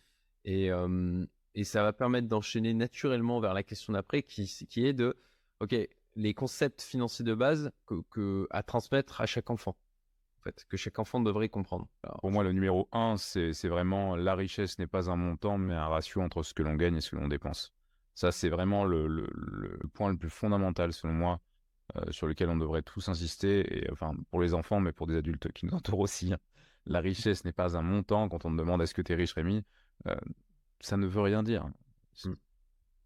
[0.46, 0.72] Et,
[1.54, 5.16] et, ça va permettre d'enchaîner naturellement vers la question d'après qui, qui est de,
[5.60, 5.76] OK,
[6.15, 9.76] les concepts financiers de base que, à transmettre à chaque enfant.
[10.39, 11.88] En fait, que chaque enfant devrait comprendre.
[12.19, 15.88] Pour moi, le numéro un, c'est vraiment la richesse n'est pas un montant, mais un
[15.88, 17.74] ratio entre ce que l'on gagne et ce que l'on dépense.
[18.15, 19.30] Ça, c'est vraiment le,
[19.93, 21.39] point le plus fondamental, selon moi,
[21.95, 25.15] euh, sur lequel on devrait tous insister, et enfin, pour les enfants, mais pour des
[25.15, 26.34] adultes qui nous entourent aussi.
[26.34, 26.39] Hein.
[26.88, 28.28] La richesse n'est pas un montant.
[28.28, 29.63] Quand on me demande est-ce que tu es riche, Rémi,
[30.08, 30.15] euh,
[30.80, 31.67] ça ne veut rien dire.
[32.26, 32.34] Mm.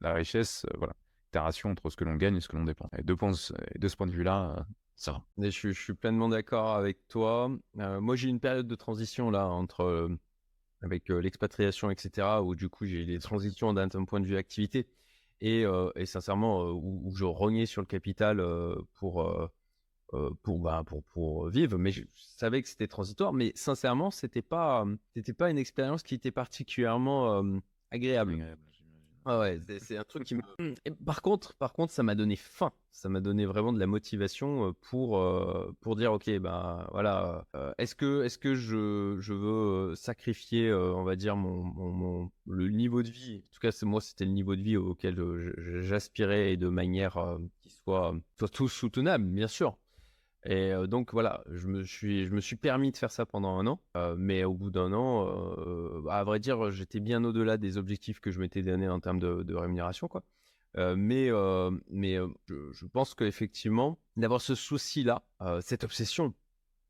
[0.01, 0.95] la richesse, voilà,
[1.37, 2.89] entre ce que l'on gagne et ce que l'on dépense.
[2.97, 5.49] Et de, de ce point de vue-là, ça va.
[5.49, 7.51] je, je, suis pleinement d'accord avec toi.
[7.75, 10.09] moi, j'ai une période de transition là entre
[10.81, 14.87] avec l'expatriation, etc., où du coup j'ai des transitions d'un point de vue activité
[15.41, 18.41] et, et sincèrement où, je rognais sur le capital
[18.93, 19.49] pour
[20.43, 24.85] pour, bah, pour, pour vivre, mais je savais que c'était transitoire, mais sincèrement, c'était pas,
[25.13, 27.43] c'était pas une expérience qui était particulièrement
[27.91, 28.57] agréable.
[29.27, 30.41] Ah ouais, c'est un truc qui me.
[30.59, 32.71] Mmh, par contre, par contre, ça m'a donné faim.
[32.91, 35.19] Ça m'a donné vraiment de la motivation pour
[35.81, 37.45] pour dire ok, ben voilà,
[37.79, 43.01] est-ce que est-ce que je, je veux sacrifier, on va dire mon, mon, le niveau
[43.01, 43.43] de vie?
[43.49, 45.17] En tout cas, c'est moi, c'était le niveau de vie auquel
[45.81, 47.17] j'aspirais et de manière
[47.61, 49.75] qui soit soit tout soutenable, bien sûr.
[50.47, 53.65] Et donc voilà, je me suis, je me suis permis de faire ça pendant un
[53.65, 53.81] an,
[54.15, 55.27] mais au bout d'un an,
[56.07, 59.55] à vrai dire, j'étais bien au-delà des objectifs que je m'étais donné en termes de,
[59.55, 60.23] rémunération, quoi.
[60.75, 61.31] mais
[61.89, 65.23] mais je, pense qu'effectivement, d'avoir ce souci-là,
[65.61, 66.35] cette obsession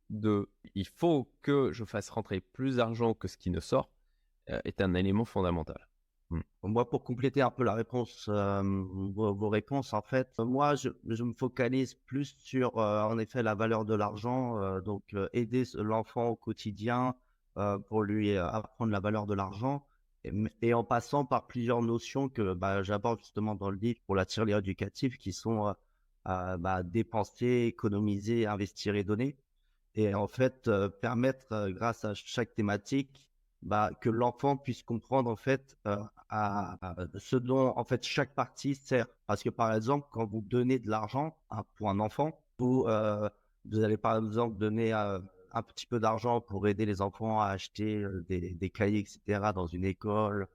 [0.10, 3.90] de il faut que je fasse rentrer plus d'argent que ce qui ne sort,
[4.48, 5.88] est un élément fondamental.
[6.32, 6.40] Mmh.
[6.64, 10.90] Moi, pour compléter un peu la réponse, vos, réponses, en fait, moi, je,
[11.24, 14.80] me focalise plus sur, en effet, la valeur de l'argent.
[14.82, 17.16] donc, aider l'enfant au quotidien
[17.88, 19.86] pour lui apprendre la valeur de l'argent.
[20.64, 24.26] Et, en passant par plusieurs notions que bah, j'aborde justement dans le livre pour la
[24.26, 24.62] tirelire
[25.20, 25.76] qui sont
[26.26, 29.38] bah, dépenser, économiser, investir et donner.
[29.94, 30.70] Et en fait,
[31.02, 33.30] permettre, grâce à chaque thématique,
[33.66, 35.98] bah, que l'enfant puisse comprendre en fait euh,
[36.30, 36.78] à,
[37.18, 39.08] ce dont en fait chaque partie sert.
[39.26, 41.36] Parce que par exemple, quand vous donnez de l'argent
[41.76, 43.28] pour un enfant, vous, euh,
[43.66, 45.20] vous allez par exemple donner euh,
[45.52, 49.52] un petit peu d'argent pour aider les enfants à acheter des, des, cahiers, etc.
[49.54, 50.48] dans une école,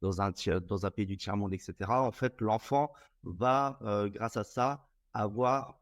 [0.00, 0.32] dans un,
[0.66, 1.74] dans un pays du tiers-monde, etc.
[1.90, 2.90] En fait, l'enfant
[3.24, 5.78] va, grâce à ça, avoir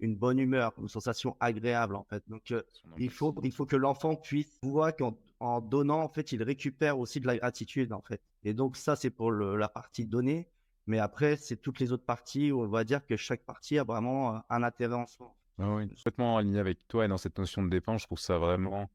[0.00, 2.22] une bonne humeur, une sensation agréable en fait.
[2.28, 2.52] Donc
[2.98, 6.98] il faut il faut que l'enfant puisse voir qu'en en donnant, en fait, il récupère
[6.98, 8.20] aussi de la gratitude, en fait.
[8.44, 10.48] Et donc, ça, c'est pour la partie donnée.
[10.86, 13.84] Mais après, c'est toutes les autres parties où on va dire que chaque partie a
[13.84, 15.34] vraiment euh, un intérêt en soi.
[15.58, 18.38] Ah oui, complètement aligné avec toi et dans cette notion de dépense, je trouve ça
[18.38, 18.88] vraiment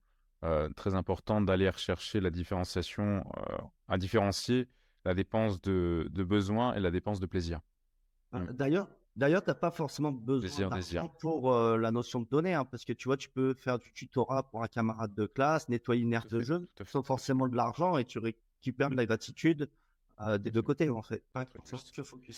[0.44, 4.70] euh, très important d'aller rechercher la différenciation, euh, à différencier
[5.04, 7.60] la dépense de, de besoin et la dépense de plaisir.
[8.32, 12.66] Bah, d'ailleurs, D'ailleurs, tu n'as pas forcément besoin d'argent pour la notion de données, hein,
[12.66, 16.02] parce que tu vois, tu peux faire du tutorat pour un camarade de classe, nettoyer
[16.02, 19.70] une aire de jeu, sans forcément de l'argent, et tu récupères de la gratitude
[20.40, 21.24] des deux côtés, en fait.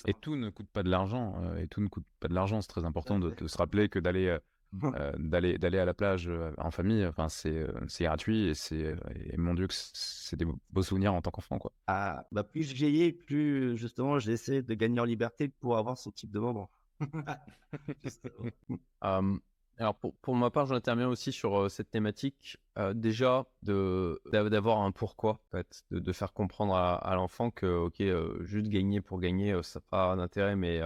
[0.08, 2.62] et tout ne coûte pas de l'argent, et tout ne coûte pas de l'argent.
[2.62, 4.38] C'est très important de, se rappeler que d'aller
[4.84, 8.56] euh, d'aller d'aller à la plage euh, en famille enfin c'est euh, c'est gratuit et
[8.56, 8.96] c'est
[9.38, 11.72] mon dieu que c'est des beaux souvenirs en tant qu'enfant quoi.
[11.86, 16.10] Ah bah plus je vieillis plus justement j'essaie de gagner en liberté pour avoir ce
[16.10, 16.72] type de moment.
[19.80, 22.58] Alors pour, pour, ma part j'interviens aussi sur cette thématique
[22.94, 27.66] déjà de d'avoir un pourquoi en fait, de, de, faire comprendre à, à l'enfant que
[27.66, 30.82] ok juste gagner pour gagner ça n'a pas d'intérêt mais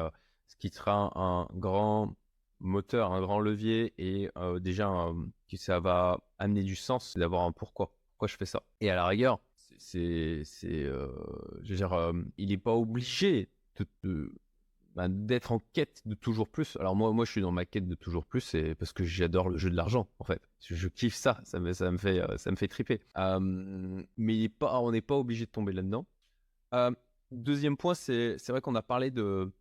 [0.48, 2.16] ce qui sera un grand
[2.60, 5.12] moteur, un grand levier et déjà
[5.50, 7.92] que ça va amener du sens d'avoir un pourquoi.
[8.12, 8.64] Pourquoi je fais ça?
[8.82, 9.40] Et à la rigueur,
[9.78, 13.50] c'est, c'est, je veux dire, il n'est pas obligé
[14.04, 14.32] de,
[14.96, 16.76] bah, d'être en quête de toujours plus.
[16.80, 19.50] Alors moi, moi, je suis dans ma quête de toujours plus, c'est parce que j'adore
[19.50, 20.42] le jeu de l'argent, en fait.
[20.60, 23.00] Je, kiffe ça, ça me, ça me fait, ça me fait triper.
[23.16, 26.08] mais il pas, on n'est pas obligé de tomber là-dedans.
[27.32, 29.52] deuxième point, c'est, c'est vrai qu'on a parlé de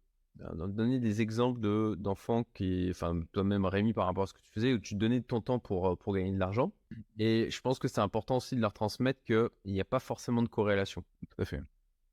[0.68, 4.50] donner des exemples de, d'enfants qui, enfin, toi-même Rémi, par rapport à ce que tu
[4.50, 6.72] faisais, où tu donnais ton temps pour, euh, pour gagner de l'argent.
[7.18, 10.42] Et je pense que c'est important aussi de leur transmettre qu'il n'y a pas forcément
[10.42, 11.04] de corrélation.
[11.30, 11.62] Tout à fait.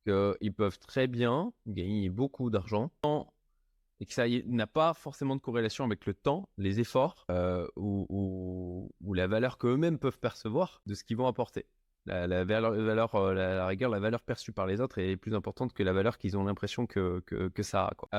[0.05, 2.91] Qu'ils peuvent très bien gagner beaucoup d'argent
[3.99, 8.05] et que ça n'a pas forcément de corrélation avec le temps, les efforts euh, ou,
[8.09, 11.65] ou, ou, la valeur qu'eux-mêmes peuvent percevoir de ce qu'ils vont apporter
[12.05, 15.83] la, valeur, euh, la, rigueur, la valeur perçue par les autres est plus importante que
[15.83, 17.93] la valeur qu'ils ont l'impression que, que, ça a.
[17.95, 18.09] Quoi.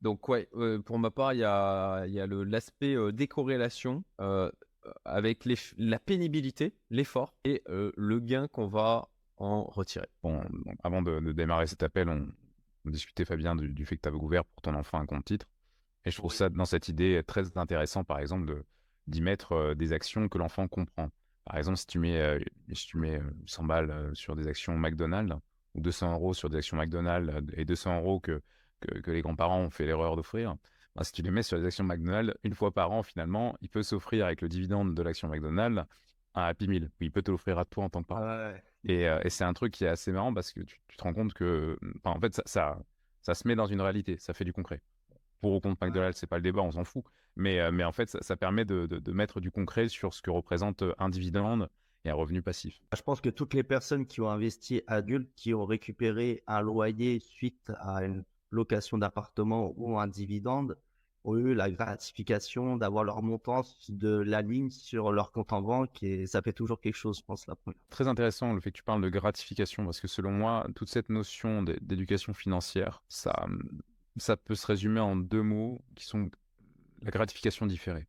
[0.00, 0.48] donc ouais,
[0.84, 4.50] pour ma part, il y a, y a l'aspect euh, décorrélation euh,
[5.04, 5.46] avec
[5.76, 10.08] la pénibilité, l'effort et le gain qu'on va en retirer.
[10.22, 10.42] Bon,
[10.82, 12.28] avant de, démarrer cet appel, on,
[12.90, 15.46] discutait Fabien du, fait que tu avais ouvert pour ton enfant un compte titre.
[16.06, 18.64] Et je trouve ça dans cette idée très intéressant, par exemple,
[19.08, 21.10] d'y mettre des actions que l'enfant comprend.
[21.48, 22.38] Par exemple, si tu mets, euh,
[22.74, 25.34] si tu mets 100 euh, balles euh, sur des actions McDonald's
[25.74, 28.42] ou 200 euros sur des actions McDonald's et 200 euros que,
[28.80, 30.56] que, les grands-parents ont fait l'erreur d'offrir,
[30.94, 33.70] bah, si tu les mets sur des actions McDonald's, une fois par an, finalement, il
[33.70, 35.84] peut s'offrir avec le dividende de l'action McDonald's
[36.34, 36.90] un Happy Meal.
[37.00, 38.52] Il peut te l'offrir à toi en tant que parent.
[38.84, 41.14] Et, et c'est un truc qui est assez marrant parce que tu, tu te rends
[41.14, 42.78] compte que, en fait, ça, ça,
[43.22, 44.82] ça, se met dans une réalité, ça fait du concret.
[45.40, 47.04] Pour ou contre McDonald's, c'est pas le débat, on s'en fout.
[47.38, 50.20] Mais, mais en fait, ça, ça permet de, de, de, mettre du concret sur ce
[50.20, 51.70] que représente un dividende
[52.04, 52.80] et un revenu passif.
[52.94, 57.20] Je pense que toutes les personnes qui ont investi adultes, qui ont récupéré un loyer
[57.20, 60.76] suite à une location d'appartement ou un dividende,
[61.24, 66.02] ont eu la gratification d'avoir leur montant de la ligne sur leur compte en banque
[66.02, 67.80] et ça fait toujours quelque chose, je pense, première.
[67.90, 71.08] Très intéressant le fait que tu parles de gratification parce que selon moi, toute cette
[71.08, 73.46] notion d'éducation financière, ça,
[74.16, 76.30] ça peut se résumer en deux mots qui sont
[77.02, 78.06] la gratification différée.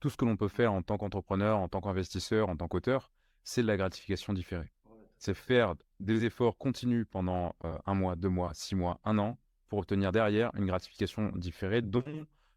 [0.00, 3.10] Tout ce que l'on peut faire en tant qu'entrepreneur, en tant qu'investisseur, en tant qu'auteur,
[3.42, 4.72] c'est de la gratification différée.
[5.18, 9.38] C'est faire des efforts continus pendant euh, un mois, deux mois, six mois, un an
[9.68, 12.04] pour obtenir derrière une gratification différée dont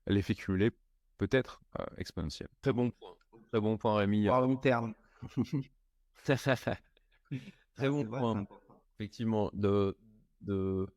[0.06, 0.72] l'effet cumulé
[1.18, 2.50] peut être euh, exponentiel.
[2.62, 3.16] Très bon point.
[3.52, 4.30] Très bon point, Rémi.
[4.30, 4.94] À long terme.
[7.76, 8.46] Très bon point.
[9.00, 9.98] Effectivement, de,
[10.42, 10.88] de...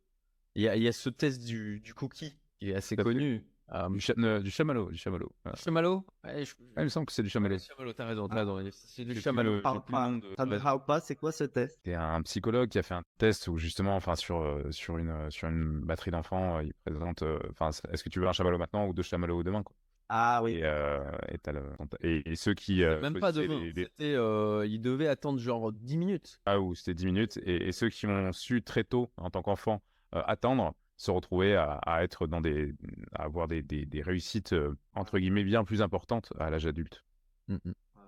[0.55, 3.45] Il, y a, il y a ce test du, du cookie qui est assez connu.
[3.69, 5.33] Um, du, cha euh, du, chamallow, du chamallow.
[5.43, 5.57] Voilà.
[5.57, 6.05] Chamallow?
[6.23, 6.55] Ouais, je...
[6.77, 7.59] ah, Il me semble que c'est du chamallow.
[7.59, 8.71] Chamallow, t'as raison, t'as raison.
[8.73, 9.61] C'est du chamallow.
[9.63, 11.81] Pas, c'est quoi ce test?
[11.85, 15.31] C'est un psychologue qui a fait un test où justement, enfin, sur, euh, sur, une,
[15.31, 18.93] sur une batterie d'enfants, il présente, enfin, est-ce que tu veux un chamallow maintenant ou
[18.93, 19.75] deux chamallows demain quoi?
[20.09, 20.53] Ah oui.
[20.57, 21.63] Et, euh, et, le...
[22.03, 22.83] et, et, ceux qui.
[22.83, 23.61] Euh, même pas demain.
[23.75, 24.15] Les...
[24.15, 26.41] Euh, ils devaient attendre genre 10 minutes.
[26.47, 27.41] Ah, ou c'était 10 minutes.
[27.45, 32.03] Et, ceux qui ont su très tôt, en tant qu'enfant, attendre, se retrouver à, à,
[32.03, 32.75] être dans des.
[33.15, 34.55] à avoir des, des, des réussites,
[34.95, 37.05] entre guillemets, bien plus importantes à l'âge adulte.
[37.49, 37.57] Mmh.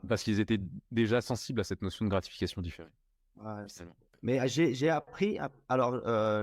[0.09, 0.61] Parce qu'ils étaient
[0.93, 2.91] déjà sensibles à cette notion de gratification différée.
[3.37, 3.67] Ouais,
[4.23, 5.39] Mais j'ai appris.
[5.69, 6.01] Alors,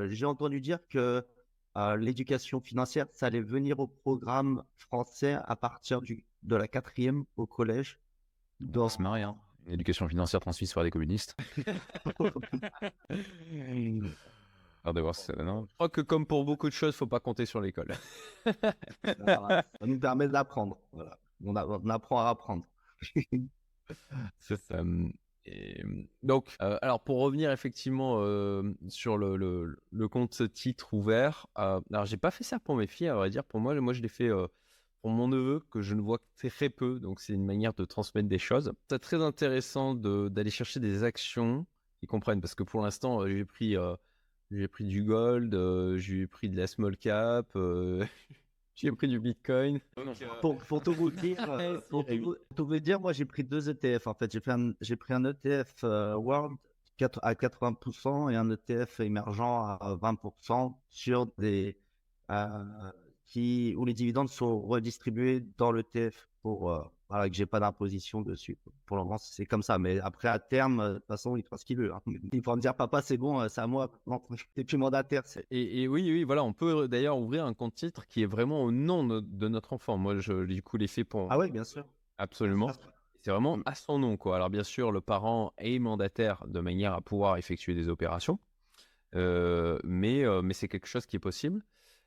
[0.09, 1.25] j'ai entendu dire que
[1.75, 7.25] euh, l'éducation financière, ça allait venir au programme français à partir du, de la quatrième
[7.35, 7.99] au collège.
[8.59, 8.89] Dans...
[8.89, 9.35] ce marrant, hein.
[9.65, 11.37] Une éducation financière transmise par des communistes.
[14.91, 17.45] De voir ça, non Je crois que comme pour beaucoup de choses, faut pas compter
[17.45, 17.93] sur l'école.
[19.05, 20.77] ça nous permet d'apprendre.
[20.91, 21.17] Voilà.
[21.45, 22.65] On, on, apprend à apprendre.
[24.39, 24.83] C'est ça.
[25.45, 25.83] Et
[26.21, 31.81] donc, euh, alors pour revenir effectivement euh, sur le, le, le, compte titre ouvert, euh,
[31.91, 33.43] alors j'ai pas fait ça pour mes filles, à vrai dire.
[33.43, 34.47] Pour moi, moi je l'ai fait euh,
[35.01, 37.83] pour mon neveu que je ne vois que très peu, donc c'est une manière de
[37.85, 38.73] transmettre des choses.
[38.89, 41.65] C'est très intéressant d'aller chercher des actions
[41.99, 43.75] qui comprennent, parce que pour l'instant j'ai pris
[44.53, 45.53] j'ai pris du gold,
[45.97, 47.55] j'ai pris de la small cap.
[48.75, 49.79] J'ai pris du Bitcoin.
[50.41, 51.37] pour, pour, tout vous dire,
[51.91, 52.05] pour
[52.55, 54.31] tout, vous dire, moi j'ai pris deux ETF en fait.
[54.31, 54.41] J'ai
[54.81, 56.57] j'ai pris un ETF euh, World
[57.21, 61.77] à 80% et un ETF émergent à 20% sur des
[62.31, 62.91] euh,
[63.25, 68.21] qui où les dividendes sont redistribués dans l'ETF pour euh, voilà, que j'ai pas d'imposition
[68.21, 68.57] dessus.
[68.85, 69.77] Pour le moment, c'est comme ça.
[69.77, 71.93] Mais après, à terme, de toute façon, il fera ce qu'il veut.
[71.93, 72.01] Hein.
[72.33, 73.91] Il pourra me dire, papa, c'est bon, c'est à moi.
[74.07, 74.21] Non,
[74.55, 75.23] t'es plus mandataire.
[75.51, 78.63] Et, et, oui, oui, voilà, on peut d'ailleurs ouvrir un compte titre qui est vraiment
[78.63, 79.97] au nom de, de notre enfant.
[79.97, 81.31] Moi, je, du coup, fait pour.
[81.31, 81.85] Ah oui, bien sûr.
[82.17, 82.71] Absolument.
[83.21, 84.35] C'est vraiment à son nom, quoi.
[84.35, 88.37] Alors, bien sûr, le parent est mandataire de manière à pouvoir effectuer des opérations.
[89.15, 91.63] Euh, mais, euh, mais c'est quelque chose qui est possible.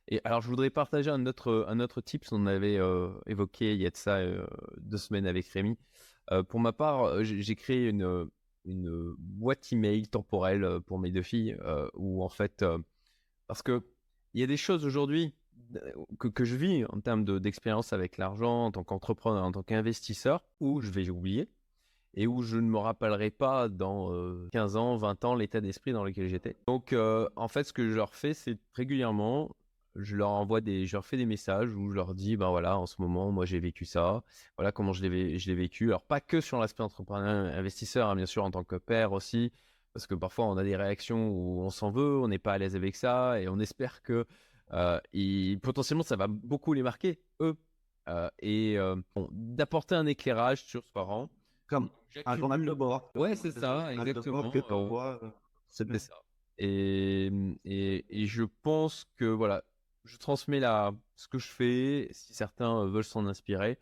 [0.09, 3.83] Et alors, je voudrais partager un autre, un autre tip qu'on avait euh, évoqué il
[3.83, 4.47] y a de ça euh,
[4.79, 5.77] deux semaines avec Rémi.
[6.31, 8.29] Euh, pour ma part, j'ai créé une,
[8.64, 11.57] une boîte email temporelle pour mes deux filles
[11.95, 12.64] où en fait,
[13.49, 13.83] parce que
[14.35, 15.35] il y a des choses aujourd'hui
[16.19, 20.45] que, que, je vis en termes d'expérience avec l'argent, en tant qu'entrepreneur, en tant qu'investisseur,
[20.61, 21.49] où je vais oublier
[22.14, 24.11] et où je ne me rappellerai pas dans
[24.53, 26.57] 15 ans, 20 ans l'état d'esprit dans lequel j'étais.
[26.66, 29.55] Donc, en fait, ce que je leur fais, c'est régulièrement,
[29.99, 32.79] je leur envoie des, je leur fais des messages où je leur dis, ben voilà,
[32.79, 34.23] en ce moment, moi j'ai vécu ça,
[34.57, 35.89] voilà comment je l'ai, je l'ai vécu.
[35.89, 39.53] Alors pas que sur l'aspect entrepreneur, investisseur, hein, bien sûr en tant que père aussi,
[39.93, 42.59] parce que parfois on a des réactions où on s'en veut, on n'est pas à
[42.59, 44.27] l'aise avec ça, et on espère que
[44.73, 45.01] euh,
[45.63, 47.57] potentiellement ça va beaucoup les marquer eux,
[48.09, 51.29] euh, et euh, bon, d'apporter un éclairage sur ce parent.
[51.67, 51.91] Comme
[52.25, 53.11] un journal de bord.
[53.15, 54.53] Ouais, c'est ça, exactement.
[55.69, 56.15] C'est ça.
[56.59, 57.31] Et,
[57.65, 59.63] et, et, je pense que voilà,
[60.07, 60.61] je transmets
[61.14, 63.79] ce que je fais, si certains euh, veulent s'en inspirer.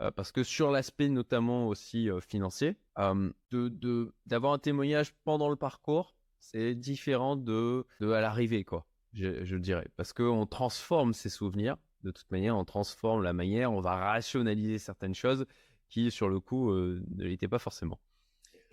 [0.00, 6.16] Euh, parce que sur l'aspect notamment aussi euh, financier, d'avoir un témoignage pendant le parcours,
[6.40, 9.88] c'est différent de, de à l'arrivée, quoi, je, je dirais.
[9.96, 14.78] Parce qu'on transforme ses souvenirs, de toute manière, on transforme la manière, on va rationaliser
[14.78, 15.46] certaines choses
[15.88, 18.00] qui, sur le coup, ne l'étaient pas forcément.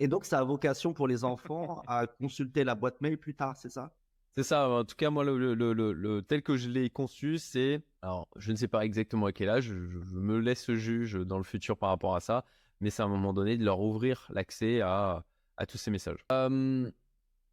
[0.00, 3.54] Et donc, ça a vocation pour les enfants à consulter la boîte mail plus tard,
[3.56, 3.94] c'est ça?
[4.36, 7.82] C'est ça, en tout cas, moi, tel que je l'ai conçu, c'est.
[8.02, 11.44] Alors, je ne sais pas exactement à quel âge, je, me laisse juge dans le
[11.44, 12.44] futur par rapport à ça,
[12.80, 15.24] mais c'est à un moment donné de leur ouvrir l'accès à,
[15.68, 16.24] tous ces messages.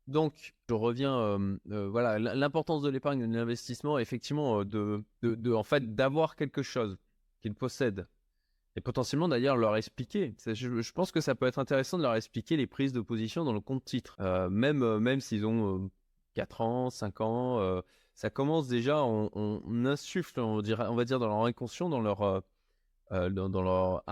[0.08, 6.36] donc, je reviens, voilà, l'importance de l'épargne de l'investissement, effectivement, de, de, en fait, d'avoir
[6.36, 6.98] quelque chose
[7.42, 8.08] qu'ils possèdent
[8.76, 10.36] et potentiellement d'ailleurs leur expliquer.
[10.46, 13.54] Je, pense que ça peut être intéressant de leur expliquer les prises de position dans
[13.54, 14.16] le compte titre,
[14.50, 15.90] même, même s'ils ont
[16.38, 17.82] 4 ans, 5 ans.
[18.14, 22.44] ça commence déjà, on, insuffle, on, on va dire, dans leur inconscient, dans leur,
[23.10, 24.04] dans, leur,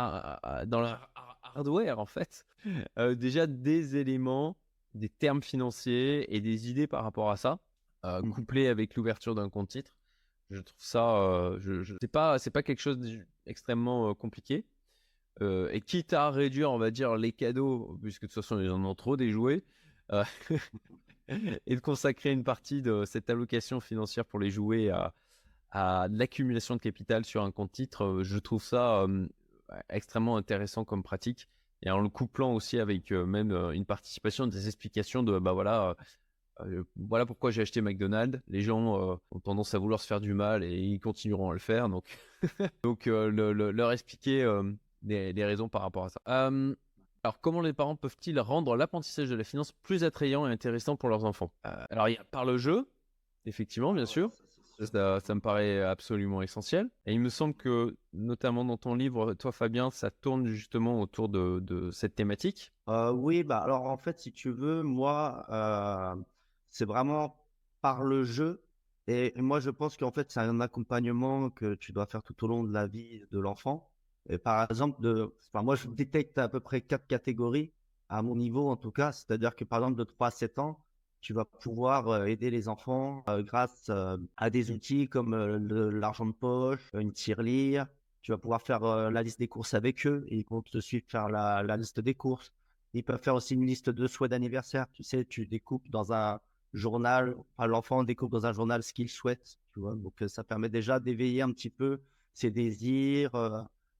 [0.65, 1.11] dans leur
[1.43, 2.47] hardware en fait,
[3.15, 4.57] déjà des éléments,
[4.95, 7.59] des termes financiers et des idées par rapport à ça,
[8.03, 8.31] mmh.
[8.31, 9.95] couplés avec l'ouverture d'un compte titre.
[10.49, 12.97] Je trouve ça, je, je c'est pas, c'est pas quelque chose
[13.45, 14.65] d'extrêmement compliqué.
[15.41, 18.83] et quitte à réduire, on va dire, les cadeaux, puisque de toute façon ils en
[18.83, 19.63] ont trop des jouets,
[21.65, 25.13] et de consacrer une partie de cette allocation financière pour les jouets à,
[26.09, 29.05] l'accumulation de capital sur un compte titre, je trouve ça
[29.89, 31.49] extrêmement intéressant comme pratique.
[31.83, 35.97] Et en le couplant aussi avec même une participation, des explications de bah voilà,
[36.95, 38.41] voilà pourquoi j'ai acheté McDonald's.
[38.47, 41.59] Les gens ont tendance à vouloir se faire du mal et ils continueront à le
[41.59, 41.89] faire.
[41.89, 42.05] Donc,
[42.83, 44.49] donc leur expliquer
[45.03, 46.21] les, raisons par rapport à ça.
[47.25, 51.09] Alors, comment les parents peuvent-ils rendre l'apprentissage de la finance plus attrayant et intéressant pour
[51.09, 51.51] leurs enfants?
[51.63, 52.87] Alors, il y a par le jeu,
[53.47, 54.29] effectivement, bien sûr.
[54.79, 56.87] Ça, me paraît absolument essentiel.
[57.07, 61.27] Et il me semble que, notamment dans ton livre, toi Fabien, ça tourne justement autour
[61.27, 62.71] de, cette thématique.
[62.89, 66.15] Euh, oui, bah alors en fait, si tu veux, moi, euh,
[66.69, 67.43] c'est vraiment
[67.81, 68.61] par le jeu.
[69.07, 72.47] Et moi, je pense qu'en fait, c'est un accompagnement que tu dois faire tout au
[72.47, 73.89] long de la vie de l'enfant.
[74.43, 77.71] Par exemple, de, moi, je détecte à peu près quatre catégories,
[78.09, 79.11] à mon niveau en tout cas.
[79.11, 80.79] C'est-à-dire que par exemple, de 3 à 7 ans,
[81.21, 83.89] tu vas pouvoir aider les enfants grâce
[84.37, 87.87] à des outils comme l'argent de poche, une tirelire.
[88.21, 91.29] Tu vas pouvoir faire la liste des courses avec eux ils vont te suivre faire
[91.29, 92.51] la, liste des courses.
[92.93, 94.87] Ils peuvent faire aussi une liste de souhaits d'anniversaire.
[94.93, 96.39] Tu sais, tu découpes dans un
[96.73, 99.57] journal, l'enfant découpe dans un journal ce qu'il souhaite.
[99.73, 102.01] Tu vois, donc ça permet déjà d'éveiller un petit peu
[102.33, 103.31] ses désirs,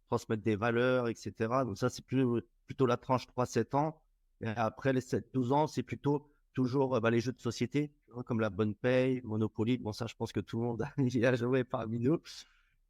[0.08, 1.34] transmettre des valeurs, etc.
[1.66, 4.02] Donc ça, c'est plutôt la tranche 3-7 ans.
[4.44, 7.92] Après les 7-12 ans, c'est plutôt toujours bah, les jeux de société,
[8.26, 9.78] comme la bonne paye, Monopoly.
[9.78, 10.84] Bon, ça, je pense que tout le monde
[11.24, 12.20] a joué parmi nous.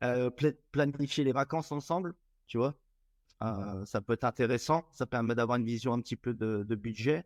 [0.03, 0.29] Euh,
[0.71, 2.15] planifier les vacances ensemble,
[2.47, 2.75] tu vois.
[3.43, 4.85] Euh, ça peut être intéressant.
[4.91, 7.25] Ça permet d'avoir une vision un petit peu de, budget,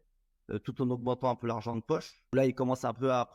[0.49, 2.23] euh, tout en augmentant un peu l'argent de poche.
[2.33, 3.29] Là, il commence un peu à,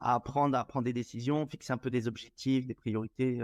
[0.00, 3.40] apprendre à prendre des décisions, fixer un peu des objectifs, des priorités.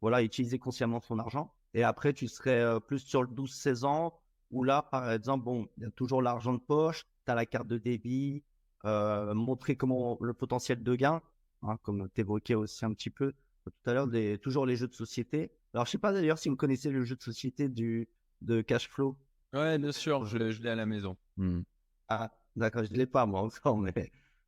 [0.00, 1.54] voilà, utiliser consciemment son argent.
[1.76, 4.18] Et après, tu serais plus sur le 12-16 ans,
[4.50, 7.44] où là, par exemple, bon, il y a toujours l'argent de poche, tu as la
[7.44, 8.42] carte de débit,
[8.86, 11.20] euh, montrer comment le potentiel de gain,
[11.62, 14.08] hein, comme tu évoquais aussi un petit peu tout à l'heure,
[14.40, 15.50] toujours les jeux de société.
[15.74, 18.08] Alors, je sais pas d'ailleurs si vous connaissez le jeu de société du,
[18.40, 19.14] de cash flow.
[19.52, 21.14] Ouais, bien sûr, je, l'ai à la maison.
[21.36, 21.60] Hmm.
[22.08, 23.92] Ah, d'accord, je ne l'ai pas moi encore, mais.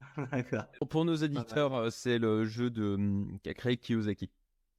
[0.88, 4.30] Pour nos éditeurs, euh, c'est le jeu de hmm, qu'a créé Kiyosaki.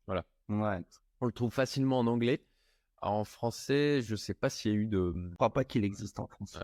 [0.07, 0.25] Voilà.
[0.47, 0.81] Ouais.
[1.21, 2.43] On le trouve facilement en anglais.
[3.01, 5.13] En français, je ne sais pas s'il y a eu de.
[5.31, 6.59] Je crois pas qu'il existe en français.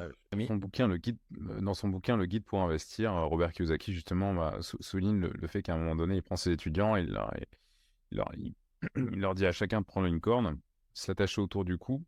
[0.48, 3.94] son bouquin, le guide, euh, dans son bouquin, le guide pour investir, euh, Robert Kiyosaki
[3.94, 7.12] justement bah, souligne le, fait qu'à un moment donné, il prend ses étudiants et il
[7.12, 7.34] leur,
[8.12, 8.54] il,
[8.98, 10.60] il leur dit à chacun de prendre une corne,
[10.94, 12.04] s'attacher autour du cou,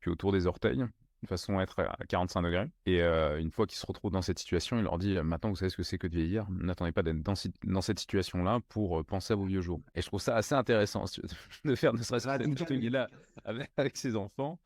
[0.00, 0.86] puis autour des orteils,
[1.22, 2.70] de façon à être à 45 degrés.
[2.84, 5.56] Et euh, une fois qu'ils se retrouvent dans cette situation, il leur dit maintenant vous
[5.56, 9.00] savez ce que c'est que de vieillir, n'attendez pas d'être dans, dans, cette situation-là pour
[9.00, 9.80] euh, penser à vos vieux jours.
[9.94, 11.04] Et je trouve ça assez intéressant
[11.64, 13.08] de faire ne serait-ce que cette là
[13.44, 14.58] avec, avec, ses enfants.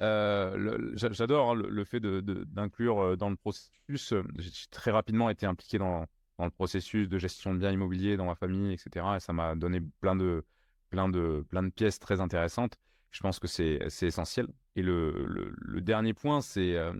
[0.00, 4.14] Euh, j'adore hein, le, fait d'inclure dans le processus.
[4.38, 6.06] J'ai très rapidement été impliqué dans,
[6.38, 9.04] dans, le processus de gestion de biens immobiliers dans ma famille, etc.
[9.16, 10.44] Et ça m'a donné plein de,
[10.90, 12.76] plein, de, plein de pièces très intéressantes.
[13.10, 14.48] Je pense que c'est essentiel.
[14.78, 16.92] Et le, dernier point, c'est euh,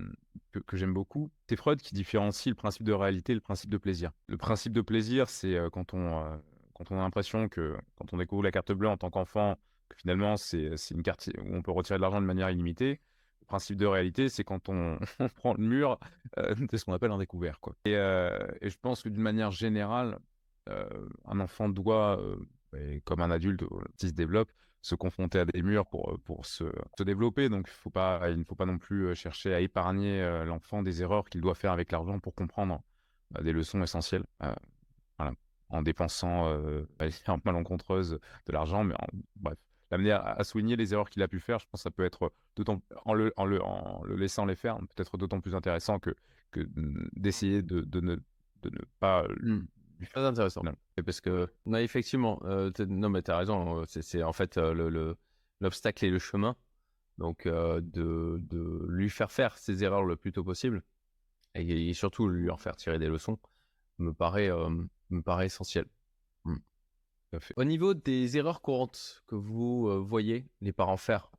[0.66, 3.76] que, j'aime beaucoup, c'est Freud qui différencie le principe de réalité et le principe de
[3.76, 4.11] plaisir.
[4.26, 6.37] Le principe de plaisir, c'est euh, quand on euh,
[6.74, 9.55] quand on a l'impression que quand on découvre la carte bleue en tant qu'enfant,
[9.89, 13.01] que finalement c'est une carte où on peut retirer de l'argent de manière illimitée.
[13.43, 14.99] Le principe de réalité, c'est quand on,
[15.37, 16.01] prend le mur
[16.37, 17.61] de ce qu'on appelle un découvert.
[17.61, 17.76] Quoi.
[17.85, 20.18] Et, je pense que d'une manière générale,
[20.66, 22.20] un enfant doit,
[23.05, 23.64] comme un adulte
[23.97, 24.53] qui se développe,
[24.83, 26.64] se confronter à des murs pour, euh, pour se,
[26.97, 27.49] se développer.
[27.49, 30.83] Donc, faut pas, il ne faut pas non plus euh, chercher à épargner euh, l'enfant
[30.83, 32.83] des erreurs qu'il doit faire avec l'argent pour comprendre
[33.31, 34.24] bah, des leçons essentielles.
[35.18, 35.33] voilà.
[35.70, 36.87] En dépensant euh,
[37.45, 38.95] malencontreuse de l'argent, mais
[39.37, 39.59] bref,
[39.91, 42.33] l'amener à, à, souligner les erreurs qu'il a pu faire, je pense ça peut être
[42.57, 46.14] d'autant, en le, en le, en le laissant les faire, peut-être d'autant plus intéressant que,
[46.53, 46.66] que
[47.12, 48.16] d'essayer de, de, ne,
[48.62, 49.66] de ne pas mmh.
[50.13, 50.63] Très intéressant.
[51.05, 54.73] Parce que, non, effectivement, euh, non, mais tu as raison, euh, c'est en fait euh,
[54.73, 55.17] le
[55.61, 56.57] l'obstacle et le chemin.
[57.19, 60.85] Donc, de, de, lui faire faire ses erreurs le plus tôt possible.
[61.57, 63.41] et, surtout lui en faire tirer des leçons
[63.99, 64.51] me paraît,
[65.11, 65.87] me paraît essentiel.
[66.45, 66.59] Mmh.
[67.57, 71.33] Au niveau des erreurs courantes que vous voyez les parents faire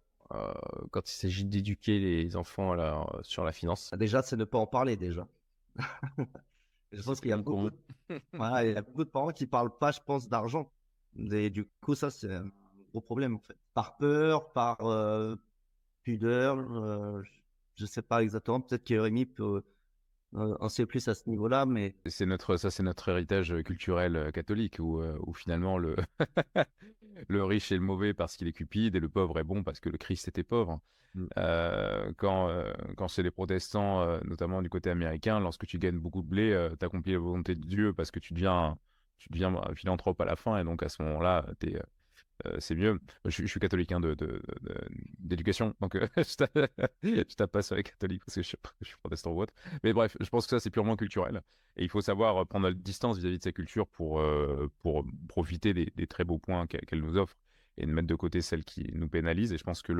[0.91, 2.75] quand il s'agit d'éduquer les enfants
[3.21, 3.91] sur la finance?
[3.97, 5.25] Déjà, c'est ne pas en parler déjà.
[6.91, 7.69] je pense qu'il y a beaucoup,
[8.33, 10.71] voilà, il y a beaucoup de parents qui parlent pas, je pense, d'argent.
[11.31, 12.49] Et du coup, ça, c'est un
[12.91, 13.57] gros problème en fait.
[13.73, 14.77] Par peur, par
[16.03, 16.57] pudeur,
[17.75, 18.61] je sais pas exactement.
[18.61, 19.63] Peut-être que Rémi peut
[20.33, 24.77] en sait plus à ce niveau-là, mais c'est notre ça c'est notre héritage culturel catholique
[24.79, 25.95] où, où finalement le
[27.27, 29.79] le riche est le mauvais parce qu'il est cupide et le pauvre est bon parce
[29.79, 30.79] que le Christ était pauvre.
[31.15, 31.25] Mmh.
[32.17, 32.63] quand
[32.95, 36.85] quand c'est les protestants, notamment du côté américain, lorsque tu gagnes beaucoup de blé, tu
[36.85, 38.77] accomplis la volonté de Dieu parce que tu deviens
[39.17, 41.81] tu deviens philanthrope à la fin et donc à ce moment-là, tu es
[42.45, 42.99] euh, c'est mieux.
[43.25, 43.99] Je, suis catholique hein,
[45.19, 49.41] d'éducation, donc euh, je, tape, pas sur les catholiques parce que je, suis protestant ou
[49.41, 49.53] autre.
[49.83, 51.41] Mais bref, je pense que ça, c'est purement culturel.
[51.75, 55.73] Et il faut savoir prendre la distance vis-à-vis de sa culture pour, euh, pour profiter
[55.73, 57.35] des, très beaux points qu'elle nous offre
[57.77, 59.53] et de mettre de côté celles qui nous pénalisent.
[59.53, 59.93] Et je pense que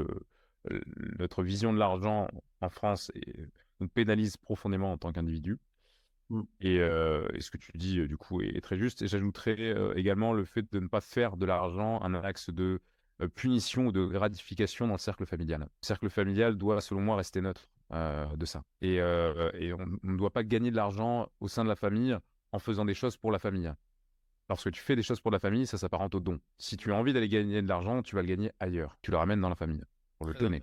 [1.19, 2.27] notre vision de l'argent
[2.61, 3.11] en France
[3.79, 5.57] nous pénalise profondément en tant qu'individu.
[6.29, 6.41] Mmh.
[6.61, 9.01] Et, ce que tu dis, du coup, est, très juste.
[9.01, 12.79] Et j'ajouterais également le fait de ne pas faire de l'argent un axe de
[13.35, 15.61] punition ou de gratification dans le cercle familial.
[15.61, 18.63] Le cercle familial doit, selon moi, rester neutre de ça.
[18.81, 22.17] Et, on ne doit pas gagner de l'argent au sein de la famille
[22.51, 23.71] en faisant des choses pour la famille.
[24.49, 26.39] Lorsque tu fais des choses pour la famille, ça s'apparente au don.
[26.57, 28.97] Si tu as envie d'aller gagner de l'argent, tu vas le gagner ailleurs.
[29.03, 29.83] Tu le ramènes dans la famille
[30.19, 30.61] pour le donner.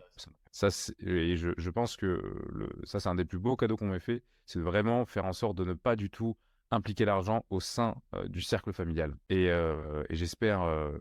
[0.52, 0.68] Ça,
[1.00, 2.06] et je, pense que
[2.52, 5.24] le, ça, c'est un des plus beaux cadeaux qu'on m'ait fait, c'est de vraiment faire
[5.24, 6.36] en sorte de ne pas du tout
[6.70, 9.16] impliquer l'argent au sein euh, du cercle familial.
[9.28, 10.92] Et, euh, j'espère euh,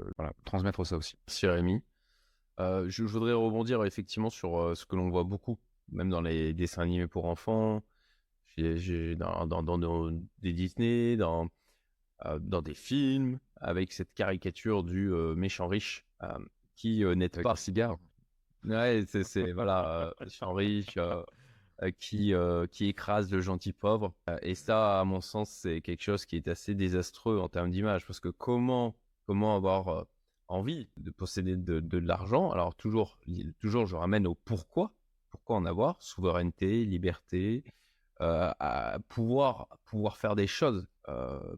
[0.46, 1.16] transmettre ça aussi.
[1.28, 1.84] Merci Rémi.
[2.60, 5.60] Je, voudrais rebondir effectivement sur ce que l'on voit beaucoup,
[5.92, 7.84] même dans les dessins animés pour enfants,
[8.58, 11.50] dans, dans, des Disney, dans,
[12.40, 16.06] dans des films, avec cette caricature du méchant riche
[16.76, 17.58] qui n'aide pas.
[17.58, 17.98] cigare.
[18.68, 21.24] Ouais, c'est voilà, euh, riche euh,
[21.84, 22.34] euh, qui
[22.72, 24.14] qui écrase le gentil pauvre.
[24.42, 28.06] et ça, à mon sens, c'est quelque chose qui est assez désastreux en termes d'image,
[28.06, 28.96] parce que comment
[29.28, 30.06] comment avoir
[30.48, 32.52] envie de posséder de, de, l'argent?
[32.52, 33.20] Alors toujours
[33.60, 34.92] toujours, je ramène au pourquoi.
[35.30, 36.02] Pourquoi en avoir?
[36.02, 37.64] Souveraineté, liberté,
[38.20, 40.88] à pouvoir pouvoir faire des choses,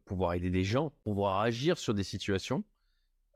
[0.06, 2.64] pouvoir aider des gens, pouvoir agir sur des situations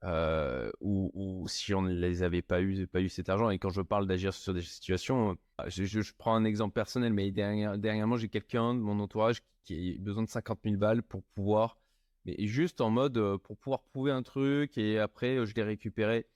[0.03, 3.49] euh, ou, si on ne les avait pas eu, pas eu cet argent.
[3.49, 7.31] Et quand je parle d'agir sur des situations, euh, je, prends un exemple personnel, mais
[7.31, 11.77] dernièrement, j'ai quelqu'un de mon entourage qui, a besoin de 50 000 balles pour pouvoir,
[12.25, 16.27] mais juste en mode euh, pour pouvoir prouver un truc et après je les récupérer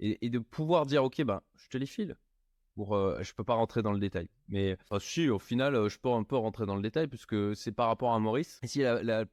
[0.00, 2.16] et, de pouvoir dire ok ben je te les file.
[2.74, 6.22] Pour, je peux pas rentrer dans le détail, mais si au final je peux un
[6.22, 8.58] peu rentrer dans le détail puisque c'est par rapport à Maurice.
[8.64, 8.82] Si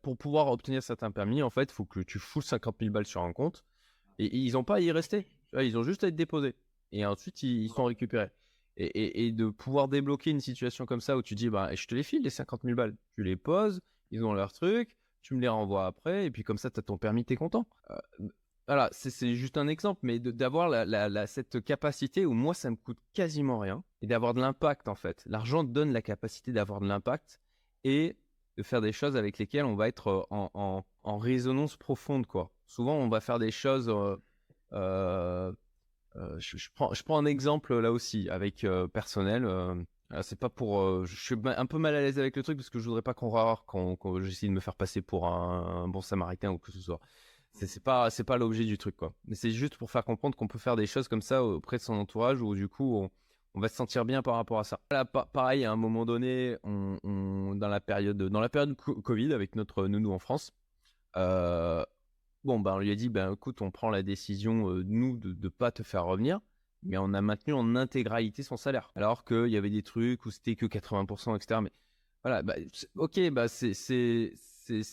[0.02, 3.22] pour pouvoir obtenir certains permis, en fait, faut que tu fous 50 000 balles sur
[3.22, 3.64] un compte
[4.20, 5.28] et, ils n'ont pas à y rester.
[5.53, 6.55] Ils ont juste à être déposés.
[6.91, 8.32] Et ensuite, ils, sont récupérés.
[8.78, 12.03] Et, de pouvoir débloquer une situation comme ça où tu dis, bah, je te les
[12.03, 12.95] file, les 50 000 balles.
[13.15, 13.80] Tu les poses,
[14.11, 16.84] ils ont leur truc, tu me les renvoies après, et puis comme ça, tu as
[16.84, 17.68] ton permis, tu es content.
[17.89, 17.97] Euh,
[18.68, 20.86] voilà, c'est juste un exemple, mais d'avoir
[21.28, 25.24] cette capacité où moi, ça me coûte quasiment rien, et d'avoir de l'impact en fait.
[25.26, 27.39] L'argent donne la capacité d'avoir de l'impact
[27.84, 28.18] et
[28.57, 32.95] de faire des choses avec lesquelles on va être en, en résonance profonde, quoi souvent
[32.95, 33.89] on va faire des choses.
[33.89, 34.15] Euh,
[34.74, 35.51] euh,
[36.15, 39.47] euh, je, prends, un exemple là aussi avec personnel.
[40.22, 41.05] c'est pas pour.
[41.05, 43.13] je suis un peu mal à l'aise avec le truc parce que je voudrais pas
[43.13, 46.80] qu'on rare quand, j'essaie de me faire passer pour un, bon samaritain ou que ce
[46.80, 46.99] soit.
[47.53, 49.13] C'est pas pas l'objet du truc quoi.
[49.26, 51.82] Mais c'est juste pour faire comprendre qu'on peut faire des choses comme ça auprès de
[51.82, 53.09] son entourage où du coup
[53.55, 54.80] on, va se sentir bien par rapport à ça.
[55.34, 59.88] pareil, à un moment donné, on, dans la période dans la période Covid avec notre
[59.88, 60.51] nounou en France,
[62.48, 65.36] Bon, ben, on lui a dit, ben, écoute, on prend la décision, euh, nous, de
[65.38, 66.39] ne pas te faire revenir,
[66.82, 68.89] mais on a maintenu en intégralité son salaire.
[68.95, 71.60] Alors qu'il y avait des trucs où c'était que 80%, etc.
[71.62, 71.74] Mais
[72.24, 72.56] voilà, bah,
[72.95, 74.32] ok, bah, c'est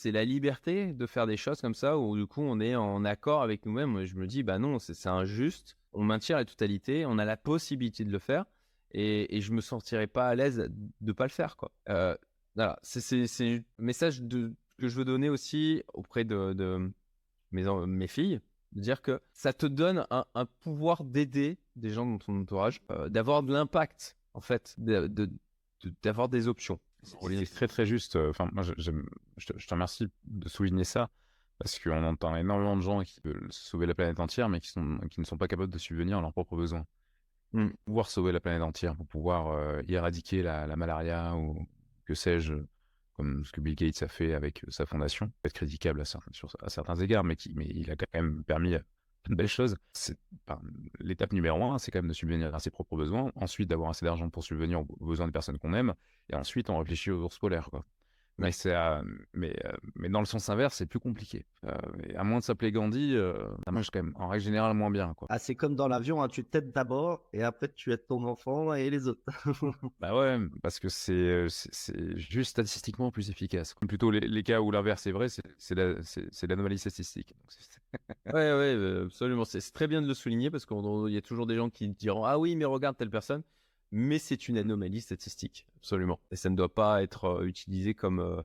[0.06, 3.42] la liberté de faire des choses comme ça, où du coup, on est en accord
[3.42, 4.04] avec nous-mêmes.
[4.04, 5.76] Je me dis, bah non, c'est injuste.
[5.92, 8.46] On maintient la totalité, on a la possibilité de le faire,
[8.90, 10.68] et, et je me sentirais pas à l'aise
[11.00, 11.70] de pas le faire, quoi.
[11.88, 12.16] Euh,
[12.56, 16.92] voilà, c'est un message que je veux donner aussi auprès de
[17.54, 18.40] mes, mes filles,
[18.72, 23.08] de dire que ça te donne un, pouvoir d'aider des gens dans ton entourage, euh,
[23.08, 26.80] d'avoir de l'impact, en fait, d'avoir de, des options.
[27.02, 28.16] C'est très très juste.
[28.16, 28.72] Enfin, moi, je,
[29.36, 31.10] je, te, remercie de souligner ça
[31.58, 34.98] parce qu'on entend énormément de gens qui veulent sauver la planète entière, mais qui, sont,
[35.10, 36.84] qui ne sont pas capables de subvenir à leurs propres besoins.
[37.50, 37.72] Pour mmh.
[37.84, 41.66] pouvoir sauver la planète entière, pour pouvoir euh, éradiquer la, malaria ou
[42.04, 42.54] que sais-je,
[43.14, 46.96] comme ce que Bill Gates a fait avec sa fondation, peut être critiquable à certains,
[46.96, 49.76] égards, mais, il a quand même permis de belles choses.
[51.00, 54.04] L'étape numéro un, c'est quand même de subvenir à ses propres besoins, ensuite d'avoir assez
[54.04, 55.94] d'argent pour subvenir aux besoins des personnes qu'on aime,
[56.30, 57.68] et ensuite on réfléchit aux ours polaires.
[57.70, 57.84] Quoi.
[58.38, 58.74] Mais, c'est,
[59.32, 59.54] mais,
[59.94, 61.46] mais dans le sens inverse, c'est plus compliqué.
[62.16, 63.16] à moins de s'appeler Gandhi,
[63.64, 65.14] ça marche quand même en règle générale moins bien.
[65.14, 65.28] Quoi.
[65.30, 68.74] Ah, c'est comme dans l'avion, hein, tu t'aides d'abord et après tu aides ton enfant
[68.74, 69.22] et les autres.
[70.00, 73.74] bah ouais, parce que c'est, c'est, juste statistiquement plus efficace.
[73.86, 77.34] Plutôt les, les cas où l'inverse est vrai, c'est, c'est, c'est, l'anomalie statistique.
[78.26, 79.44] ouais, ouais, absolument.
[79.44, 82.24] C'est, très bien de le souligner parce qu'il y a toujours des gens qui diront
[82.24, 83.42] Ah oui, mais regarde telle personne
[83.94, 86.18] mais c'est une anomalie statistique, absolument.
[86.32, 88.42] Et ça ne doit pas être euh, utilisé comme, euh,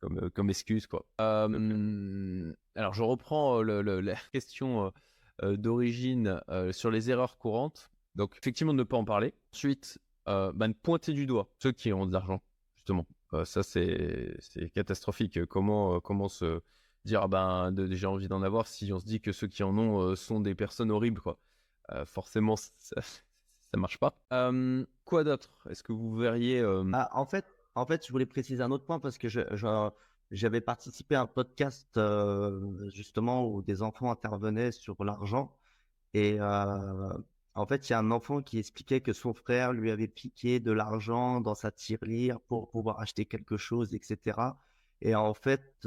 [0.00, 0.86] comme, euh, comme excuse.
[0.86, 1.06] Quoi.
[1.18, 4.92] alors, je reprends la question
[5.40, 6.40] d'origine
[6.72, 7.90] sur les erreurs courantes.
[8.14, 9.34] Donc, effectivement, ne pas en parler.
[9.54, 12.42] Ensuite, ben, pointer du doigt ceux qui ont de l'argent,
[12.74, 13.06] justement.
[13.44, 14.36] ça, c'est
[14.74, 15.46] catastrophique.
[15.46, 16.60] Comment, comment se
[17.06, 19.76] dire, ah ben, j'ai envie d'en avoir si on se dit que ceux qui en
[19.78, 21.38] ont sont des personnes horribles, quoi.
[22.04, 23.00] forcément, ça,
[23.72, 24.14] ça marche pas.
[25.04, 25.50] quoi d'autre?
[25.70, 26.60] Est-ce que vous verriez
[26.92, 29.28] ah, En fait, en fait, je voulais préciser un autre point parce que
[30.30, 31.98] j'avais participé à un podcast
[32.94, 35.56] justement où des enfants intervenaient sur l'argent
[36.14, 36.38] et
[37.54, 40.58] en fait, il y a un enfant qui expliquait que son frère lui avait piqué
[40.60, 44.56] de l'argent dans sa tirelire pour pouvoir acheter quelque chose, etc.
[45.02, 45.86] Et en fait,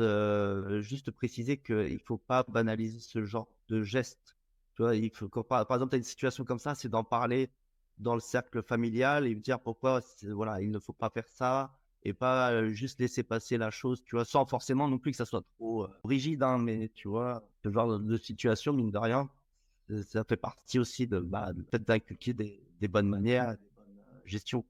[0.81, 4.35] juste préciser qu'il ne faut pas banaliser ce genre de geste.
[4.75, 7.49] Tu vois, il faut, par, exemple, tu as une situation comme ça, c'est d'en parler
[7.97, 11.71] dans le cercle familial et me dire pourquoi voilà il ne faut pas faire ça
[12.03, 15.25] et pas juste laisser passer la chose tu vois sans forcément non plus que ça
[15.25, 19.29] soit trop rigide hein, mais tu vois ce genre de situation mine de rien
[20.03, 24.65] ça fait partie aussi de bah, fait d'inculquer des, des, bonnes manières des bonnes gestions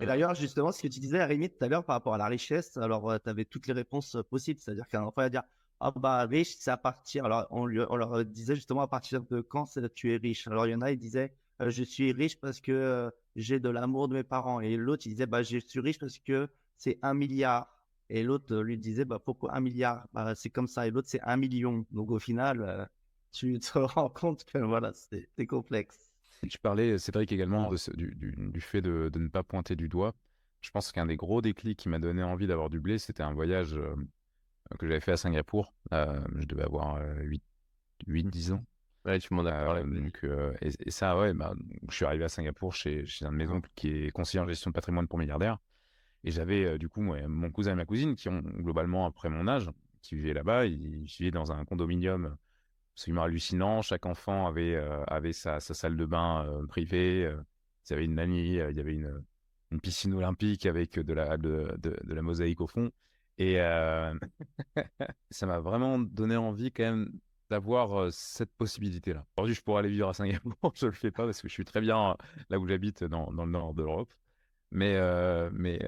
[0.00, 2.26] et d'ailleurs justement ce que tu disais Rémi tout à l'heure par rapport à la
[2.26, 4.60] richesse alors tu avais toutes les réponses possibles.
[4.60, 5.42] C'est à dire qu'un enfant va dire
[5.80, 9.22] ah bah riche c'est à partir alors on, lui, on leur disait justement à partir
[9.22, 10.46] de quand tu es riche?
[10.48, 13.68] Alors il y en a ils disaient euh, je suis riche parce que j'ai de
[13.68, 14.60] l'amour de mes parents.
[14.60, 17.74] Et l'autre, il disait, bah, je suis riche parce que c'est un milliard.
[18.10, 20.06] Et l'autre lui disait, bah, pourquoi un milliard?
[20.12, 20.86] Bah, C'est comme ça.
[20.86, 21.84] Et l'autre, c'est un million.
[21.90, 22.86] Donc au final, euh,
[23.32, 26.10] tu te rends compte que voilà, c'est complexe.
[26.48, 30.14] Tu parlais, Cédric, également du, du, fait de, de, ne pas pointer du doigt.
[30.60, 33.32] Je pense qu'un des gros déclics qui m'a donné envie d'avoir du blé, c'était un
[33.32, 33.76] voyage
[34.78, 35.74] que j'avais fait à Singapour.
[35.90, 37.00] je devais avoir
[38.08, 38.64] 8-10 ans.
[39.04, 39.82] Ouais, tu m'en as parlé.
[39.82, 40.26] donc,
[40.60, 41.54] et, ça, ouais, bah,
[41.88, 44.46] je suis arrivé à Singapour chez, chez un de mes oncles qui est conseiller en
[44.46, 45.58] gestion de patrimoine pour milliardaires.
[46.24, 49.70] Et j'avais du coup mon cousin et ma cousine qui ont globalement après mon âge,
[50.02, 50.66] qui vivaient là-bas.
[50.66, 52.36] Ils, vivaient dans un condominium
[52.94, 53.82] absolument hallucinant.
[53.82, 54.76] Chaque enfant avait,
[55.06, 57.20] avait sa, sa, salle de bain privée.
[57.22, 59.22] il y avait une nanny, il y avait une,
[59.70, 62.90] une piscine olympique avec de la, de, de, de la mosaïque au fond.
[63.38, 63.58] Et
[65.30, 67.12] ça m'a vraiment donné envie quand même
[67.50, 69.24] d'avoir cette possibilité-là.
[69.36, 71.52] Aujourd'hui, je pourrais aller vivre à Singapour, je ne le fais pas parce que je
[71.52, 72.16] suis très bien
[72.50, 74.12] là où j'habite dans, le nord de l'Europe.
[74.70, 74.98] Mais,
[75.52, 75.78] mais,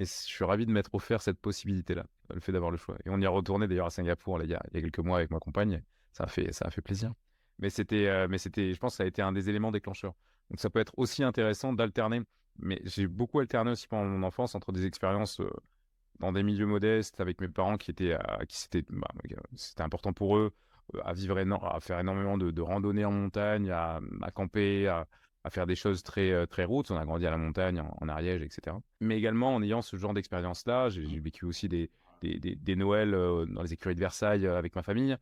[0.00, 2.96] je suis ravi de m'être offert cette possibilité-là, le fait d'avoir le choix.
[3.04, 4.98] Et on y a retourné d'ailleurs à Singapour il, y a, il, y a, quelques
[4.98, 5.82] mois avec ma compagne.
[6.12, 7.12] Ça a fait, ça a fait plaisir.
[7.60, 10.14] Mais c'était, mais c'était, je pense que ça a été un des éléments déclencheurs.
[10.50, 12.22] Donc ça peut être aussi intéressant d'alterner.
[12.58, 15.40] Mais j'ai beaucoup alterné aussi pendant mon enfance entre des expériences
[16.20, 18.16] dans des milieux modestes avec mes parents qui étaient,
[18.48, 19.08] qui c'était, bah,
[19.54, 20.52] c'était important pour eux
[21.04, 24.00] à vivre à faire énormément de, de randonnées en montagne, à,
[24.34, 25.06] camper, à,
[25.50, 26.90] faire des choses très euh, très routes.
[26.90, 28.76] On a grandi à la montagne, en, Ariège, etc.
[29.00, 31.90] Mais également en ayant ce genre d'expérience-là, j'ai vécu aussi des,
[32.22, 35.16] des, des, Noëls euh, dans les écuries de Versailles euh, avec ma famille,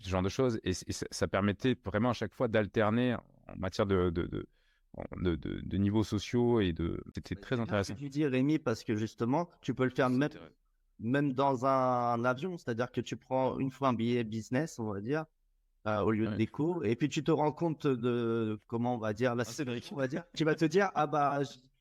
[0.00, 0.60] ce genre de choses.
[0.64, 4.46] Et, ça, permettait vraiment à chaque fois d'alterner en matière de, de, de
[5.20, 7.94] de, de, niveaux sociaux et de c'était très intéressant.
[7.94, 10.30] Tu dis Rémi parce que justement tu peux le faire même
[10.98, 15.00] même dans un, avion, c'est-à-dire que tu prends une fois un billet business, on va
[15.00, 15.24] dire,
[15.86, 19.12] euh, au lieu de d'éco, et puis tu te rends compte de comment on va
[19.12, 21.40] dire la ah, on va dire, tu vas te dire ah bah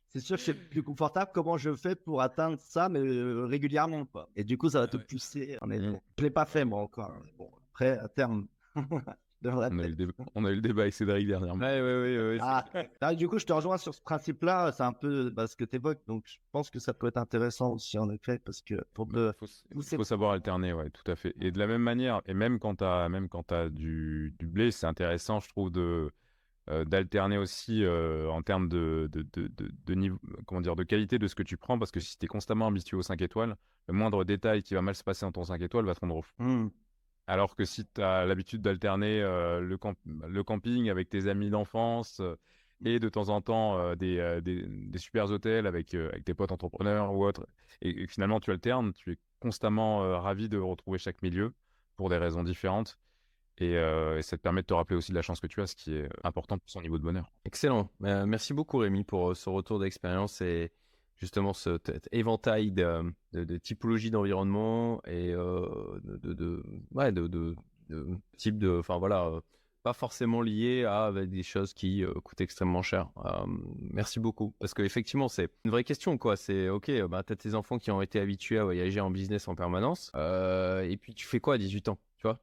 [0.09, 4.05] c'est sûr que c'est plus confortable, comment je fais pour atteindre ça mais euh, régulièrement
[4.05, 4.29] quoi.
[4.35, 5.57] Et du coup ça va te pousser.
[5.61, 5.99] En mmh.
[6.19, 7.15] Je l'ai pas fait moi encore.
[7.37, 8.47] Bon après à terme.
[9.49, 11.63] On a, eu le débat, avec Cédric dernièrement.
[11.63, 12.65] Ouais, ouais, ouais, ah,
[13.01, 14.71] ah, du coup, je te rejoins sur ce principe-là.
[14.71, 16.05] C'est un peu bah, ce que tu évoques.
[16.07, 19.83] Donc, je pense que ça peut être intéressant aussi, en effet, parce que pour Il
[19.83, 21.33] faut, savoir alterner, ouais, tout à fait.
[21.39, 24.47] Et de la même manière, et même quand tu as, même quand as du, du
[24.47, 26.11] blé, c'est intéressant, je trouve, de.
[26.67, 29.51] Euh, d'alterner aussi euh, en termes de, de, de,
[29.85, 30.17] de, niveau,
[30.47, 32.65] comment dire, de qualité de ce que tu prends, parce que si tu es constamment
[32.65, 33.55] habitué aux 5 étoiles,
[33.87, 36.23] le moindre détail qui va mal se passer dans ton 5 étoiles va te rendre
[36.23, 36.33] fou.
[36.39, 36.69] Mmh.
[37.27, 39.77] Alors que si tu as l'habitude d'alterner le,
[40.27, 42.21] le, camping avec tes amis d'enfance
[42.83, 47.25] et de temps en temps des, des, super hôtels avec, avec tes potes entrepreneurs ou
[47.25, 47.47] autres.
[47.81, 51.53] Et, finalement, tu alternes, tu es constamment ravi de retrouver chaque milieu
[51.95, 52.99] pour des raisons différentes.
[53.57, 55.67] Et, et, ça te permet de te rappeler aussi de la chance que tu as,
[55.67, 57.31] ce qui est important pour son niveau de bonheur.
[57.45, 57.89] Excellent.
[57.99, 60.71] merci beaucoup Rémi pour ce retour d'expérience et
[61.17, 67.55] justement cet éventail de, de, typologie d'environnement et de, de, de,
[67.89, 68.07] de,
[68.37, 69.31] type de, enfin voilà,
[69.83, 73.09] pas forcément lié à des choses qui coûtent extrêmement cher.
[73.77, 74.53] merci beaucoup.
[74.59, 76.35] Parce qu'effectivement, c'est une vraie question, quoi.
[76.35, 79.47] C'est, ok, bah, tu as tes enfants qui ont été habitués à voyager en business
[79.47, 80.11] en permanence.
[80.15, 82.39] et puis, tu fais quoi à 18 ans, tu vois?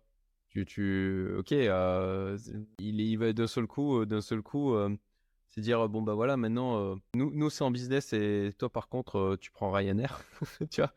[0.50, 4.74] Tu, tu, ok, il, il va d'un seul coup, d'un seul coup,
[5.55, 9.36] c'est dire bon bah voilà maintenant nous nous c'est en business et toi par contre
[9.40, 10.22] tu prends Ryanair
[10.70, 10.92] tu vois?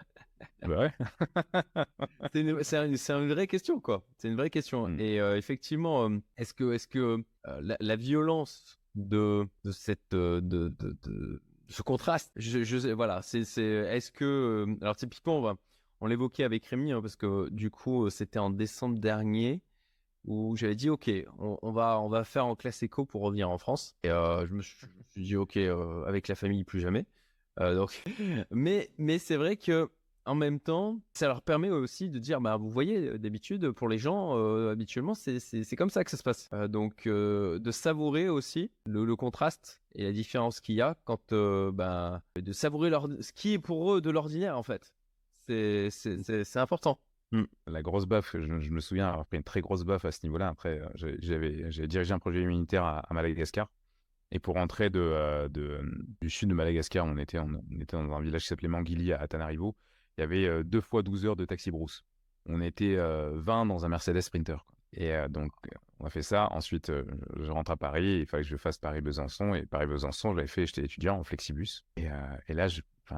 [0.62, 0.92] Bah ouais.
[2.34, 5.00] c'est une, une, vraie question quoi c'est une vraie question mmh.
[5.00, 7.24] et effectivement est-ce que est-ce que
[7.62, 13.64] la, violence de, de cette de, de, de, ce contraste je, je voilà c'est c'est
[13.64, 15.56] est-ce que alors typiquement on va
[16.02, 19.62] on l'évoquait avec Rémi hein, parce que du coup c'était en décembre dernier
[20.26, 23.58] où j'avais dit ok, on, va on va faire en classe éco pour revenir en
[23.58, 23.96] France.
[24.04, 24.78] Et euh, je, me suis,
[25.16, 27.06] dit ok, euh, avec la famille plus jamais.
[27.60, 28.04] Euh, donc,
[28.52, 29.90] mais mais c'est vrai que
[30.26, 34.00] en même temps, ça leur permet aussi de dire bah vous voyez d'habitude pour les
[34.00, 34.36] gens
[34.70, 36.50] habituellement c'est c'est comme ça que ça se passe.
[36.68, 41.32] donc de savourer aussi le, contraste et la différence qu'il y a quand
[41.72, 44.96] bah, de savourer leur, ce qui est pour eux de l'ordinaire en fait.
[45.48, 47.00] C'est c'est important.
[47.36, 47.48] Mmh.
[47.68, 50.48] La grosse baffe, je, me souviens avoir pris une très grosse baffe à ce niveau-là.
[50.48, 53.70] Après, euh, j'avais dirigé un projet humanitaire à, Madagascar.
[54.32, 55.82] Et pour rentrer de, euh, de,
[56.22, 59.28] du sud de Madagascar, on était, on, était dans un village qui s'appelait Manguili à
[59.28, 59.76] Tanarivo.
[60.18, 62.06] Il y avait euh, deux fois 12 heures de taxi brousse.
[62.46, 64.58] On était 20 dans un Mercedes Sprinter.
[64.94, 65.52] Et donc,
[66.00, 66.48] on a fait ça.
[66.52, 66.92] Ensuite,
[67.40, 68.20] je rentre à Paris.
[68.20, 69.56] Il fallait que je fasse Paris-Besançon.
[69.56, 71.84] Et Paris-Besançon, je l'avais fait, j'étais étudiant en flexibus.
[71.98, 72.08] Et,
[72.54, 72.68] là,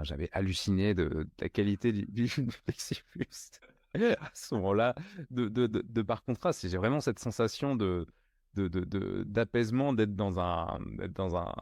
[0.04, 2.30] j'avais halluciné de, de, la qualité du, du
[2.66, 3.52] flexibus.
[3.96, 4.96] à ce moment-là,
[5.32, 6.68] de, de, de, par contraste.
[6.68, 8.06] J'ai vraiment cette sensation de,
[8.56, 10.80] d'apaisement d'être dans un,
[11.16, 11.54] dans un,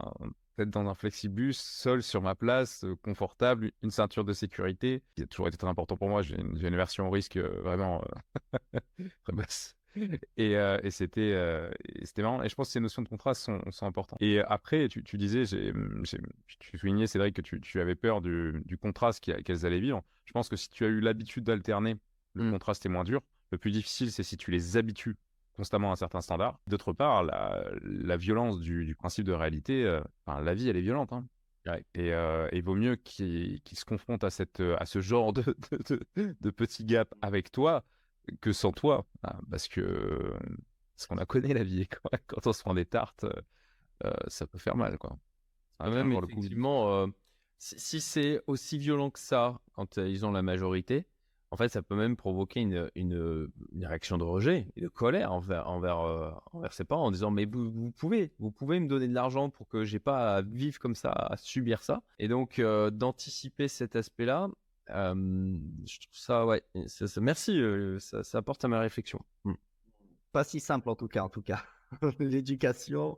[0.64, 5.26] dans un flexibus, seul sur ma place, euh, confortable, une ceinture de sécurité, qui a
[5.26, 6.22] toujours été très important pour moi.
[6.22, 8.02] J'ai une, version au risque euh, vraiment
[8.54, 8.78] euh,
[9.24, 9.76] très basse.
[10.36, 11.34] Et, et c'était
[12.04, 12.42] c'était marrant.
[12.42, 14.20] Et je pense que ces notions de contraste sont, sont importantes.
[14.20, 15.72] Et après, tu, tu disais, j'ai,
[16.58, 20.02] tu soulignais, Cédric, que tu, tu avais peur du, du contraste qu'elles allaient vivre.
[20.26, 21.96] Je pense que si tu as eu l'habitude d'alterner
[22.36, 22.52] le mmh.
[22.52, 23.22] contraste est moins dur.
[23.50, 25.16] Le plus difficile, c'est si tu les habitues
[25.54, 26.60] constamment à un certain standard.
[26.66, 31.12] D'autre part, la, violence du, principe de réalité, euh, la vie, elle est violente.
[31.12, 31.26] Hein.
[31.94, 35.42] Et euh, il vaut mieux qu'ils se confrontent à, cette, à ce genre de,
[36.16, 37.82] de, petits gaps avec toi
[38.40, 39.06] que sans toi.
[39.24, 40.32] Hein, parce que
[40.96, 41.88] ce qu'on a connu la vie.
[42.26, 43.24] Quand, on se prend des tartes,
[44.04, 44.98] euh, ça peut faire mal.
[44.98, 45.18] Quoi.
[45.80, 47.08] même, effectivement,
[47.58, 51.06] si, si c'est aussi violent que ça quand ils ont la majorité,
[51.56, 53.50] en fait, ça peut même provoquer une, une,
[53.80, 57.46] réaction de rejet et de colère envers, envers, euh, envers ses parents en disant Mais
[57.46, 60.94] vous, pouvez, vous pouvez me donner de l'argent pour que j'ai pas à vivre comme
[60.94, 62.02] ça, à subir ça.
[62.18, 64.50] Et donc, euh, d'anticiper cet aspect-là,
[64.90, 65.14] euh,
[65.86, 66.62] je trouve ça, ouais,
[67.22, 67.58] merci,
[68.00, 69.22] ça, ça, apporte à ma réflexion.
[69.44, 69.54] Hmm.
[70.32, 71.62] Pas si simple en tout cas, en tout cas.
[72.18, 73.16] L'éducation,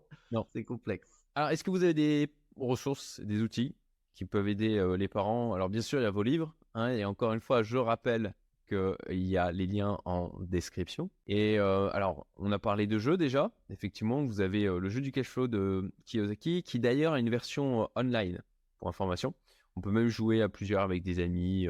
[0.53, 1.09] c'est complexe.
[1.35, 3.75] Alors, est-ce que vous avez des ressources, des outils
[4.15, 5.55] qui peuvent aider les parents?
[5.55, 8.35] Alors, bien sûr, il y a vos livres Hein, et encore une fois, je rappelle
[8.69, 11.11] qu'il y a les liens en description.
[11.27, 13.51] Et euh, alors, on a parlé de jeux déjà.
[13.69, 17.31] Effectivement, vous avez euh, le jeu du cash flow de Kiyosaki, qui d'ailleurs a une
[17.31, 18.41] version euh, online,
[18.79, 19.35] pour information.
[19.75, 21.67] On peut même jouer à plusieurs avec des amis.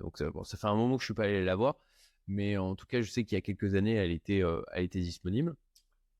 [0.00, 1.76] donc, ça, ça fait un moment que je suis pas allé la voir.
[2.26, 5.00] Mais en tout cas, je sais qu'il y a quelques années, elle était, elle était
[5.00, 5.54] disponible.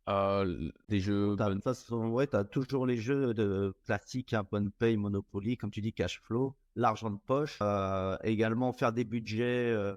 [0.07, 1.37] Des jeux.
[1.37, 5.57] De toute façon, ouais, tu as toujours les jeux de classiques, un hein, Pay, Monopoly,
[5.57, 9.97] comme tu dis, cash flow l'argent de poche, euh, également faire des budgets euh,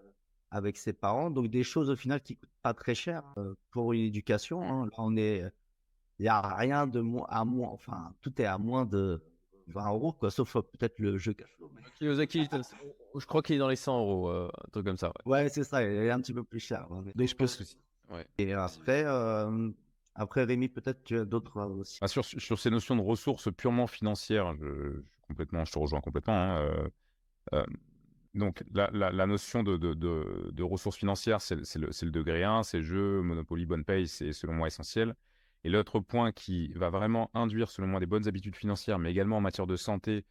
[0.50, 3.94] avec ses parents, donc des choses au final qui coûtent pas très cher euh, pour
[3.94, 4.64] une éducation.
[4.64, 4.90] Hein.
[4.98, 5.44] on est,
[6.18, 9.22] il y a rien de moins à moins, enfin tout est à moins de
[9.68, 11.70] 20 euros, quoi, sauf peut-être le jeu cash flow.
[12.02, 15.12] je crois qu'il est dans les 100 euros, un truc comme ça.
[15.26, 16.88] Ouais, c'est ça, il est un petit peu plus cher.
[17.16, 17.78] Mais, je pense aussi.
[18.40, 19.04] Et après,
[20.20, 21.98] après Rémi, peut-être tu as d'autres aussi.
[22.02, 26.34] Ah, sur, ces notions de ressources purement financières, je, complètement, je te rejoins complètement.
[26.34, 26.90] Hein, euh,
[27.54, 27.66] euh,
[28.34, 33.86] donc, la, notion de, ressources financières, c'est le, le, degré 1, c'est jeu, Monopoly, bonne
[33.86, 35.16] paye, c'est selon moi essentiel.
[35.64, 39.38] Et l'autre point qui va vraiment induire, selon moi, des bonnes habitudes financières, mais également
[39.38, 40.26] en matière de santé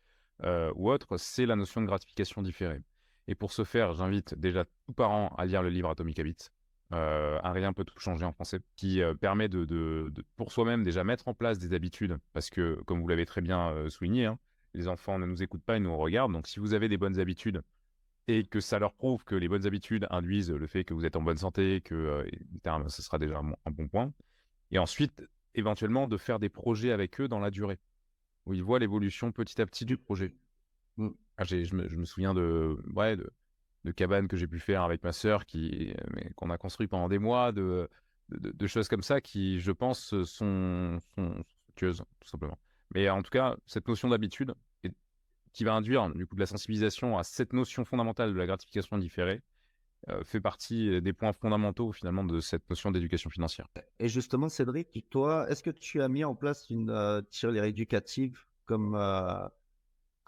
[0.45, 2.83] euh, ou autre, c'est la notion de gratification différée.
[3.27, 6.51] Et pour ce faire, j'invite déjà tout parent à lire le livre Atomic Habits.
[6.91, 11.29] Un rien peut tout changer en français, qui permet de, de, pour soi-même déjà mettre
[11.29, 14.39] en place des habitudes, parce que comme vous l'avez très bien souligné, hein,
[14.75, 16.33] les enfants ne nous écoutent pas, ils nous regardent.
[16.33, 17.63] Donc si vous avez des bonnes habitudes
[18.29, 21.17] et que ça leur prouve que les bonnes habitudes induisent le fait que vous êtes
[21.17, 22.27] en bonne santé, que
[22.89, 24.13] ce sera déjà un, bon point.
[24.71, 25.23] Et ensuite,
[25.55, 27.79] éventuellement, de faire des projets avec eux dans la durée,
[28.45, 30.35] où ils voient l'évolution petit à petit du projet.
[30.99, 31.09] Mmh.
[31.39, 33.33] Ah, je, me, souviens de, ouais, de,
[33.89, 35.95] de cabanes que j'ai pu faire avec ma sœur, qui,
[36.37, 37.89] qu'on a construit pendant des mois, de,
[38.29, 42.59] de, choses comme ça qui, je pense, sont, sont fructueuses, tout simplement.
[42.95, 44.55] Mais en tout cas, cette notion d'habitude,
[45.53, 48.99] qui va induire du coup de la sensibilisation à cette notion fondamentale de la gratification
[48.99, 49.43] différée,
[50.09, 53.67] euh, fait partie des points fondamentaux finalement de cette notion d'éducation financière.
[53.99, 58.45] Et justement, Cédric, toi, est-ce que tu as mis en place une euh, tirelire éducative
[58.67, 59.49] comme euh,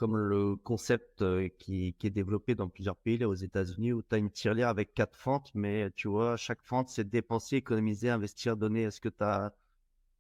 [0.01, 1.23] comme le concept
[1.59, 4.95] qui, qui, est développé dans plusieurs pays, aux États-Unis, où tu as une tirelire avec
[4.95, 8.85] quatre fentes, mais tu vois, chaque fente, c'est dépenser, économiser, investir, donner.
[8.85, 9.53] Est-ce que tu as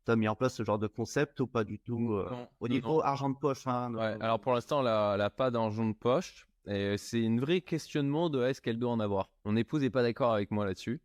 [0.05, 2.68] tu as mis en place ce genre de concept ou pas du tout euh, Au
[2.68, 3.66] niveau argent de poche.
[3.66, 6.47] Hein, alors pour l'instant, elle n'a pas d'argent de poche.
[6.66, 9.31] Et c'est une vraie questionnement de est-ce qu'elle doit en avoir?
[9.47, 11.01] Mon épouse n'est pas d'accord avec moi là-dessus.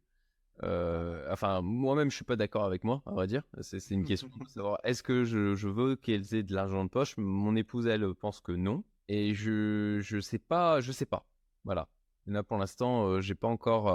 [0.64, 3.44] Euh, enfin, moi-même, je suis pas d'accord avec moi, à vrai dire.
[3.62, 6.90] C'est une question de savoir est-ce que je, je veux qu'elle ait de l'argent de
[6.90, 7.18] poche?
[7.18, 8.84] Mon épouse, elle, pense que non.
[9.08, 11.28] Et je je sais pas, je sais pas.
[11.64, 11.88] Voilà.
[12.28, 13.88] Là, pour l'instant, euh, j'ai pas encore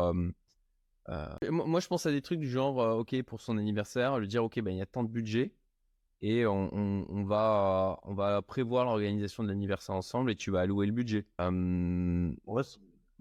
[1.09, 4.29] euh, moi, je pense à des trucs du genre, euh, ok, pour son anniversaire, lui
[4.29, 5.53] dire, ok, ben il y a tant de budget
[6.23, 10.93] et on, va, on va prévoir l'organisation de l'anniversaire ensemble et tu vas allouer le
[10.93, 11.27] budget.
[11.39, 12.37] Hum,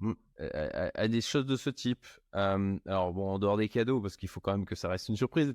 [0.01, 2.05] hum, à, des choses de ce type.
[2.33, 5.17] Alors bon, en dehors des cadeaux, parce qu'il faut quand même que ça reste une
[5.17, 5.53] surprise.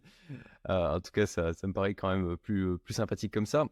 [0.69, 3.67] Euh, en tout cas, ça, ça, me paraît quand même plus, plus sympathique comme ça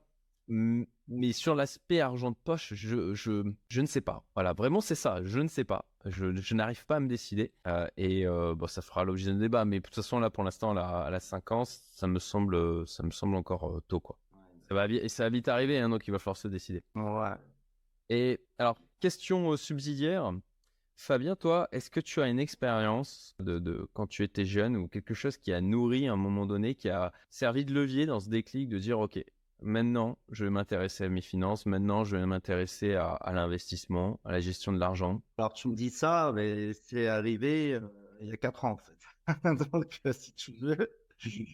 [0.48, 4.24] mais sur l'aspect argent de poche, je, je, je, ne sais pas.
[4.34, 5.22] Voilà, vraiment, c'est ça.
[5.24, 5.84] Je ne sais pas.
[6.04, 7.52] Je, je n'arrive pas à me décider.
[7.66, 9.64] Euh, et bon, ça fera l'objet d'un débat.
[9.64, 13.02] Mais de toute façon, là, pour l'instant, à la 5 ans, ça me semble, ça
[13.02, 14.00] me semble encore tôt.
[14.00, 14.18] Quoi.
[14.68, 16.82] Ça, va, et ça va vite arriver, hein, donc il va falloir se décider.
[16.94, 17.34] Ouais.
[18.08, 20.32] Et alors, question subsidiaire.
[20.96, 25.14] Fabien, toi, est-ce que tu as une expérience de, quand tu étais jeune ou quelque
[25.14, 28.28] chose qui a nourri à un moment donné, qui a servi de levier dans ce
[28.28, 29.22] déclic de dire, OK,
[29.62, 31.66] maintenant, je vais m'intéresser à mes finances.
[31.66, 35.22] Maintenant, je vais m'intéresser à, l'investissement, à la gestion de l'argent?
[35.38, 37.80] Alors, tu me dis ça, mais c'est arrivé euh,
[38.20, 38.96] il y a quatre ans, en fait.
[39.72, 40.90] Donc, euh, si tu veux,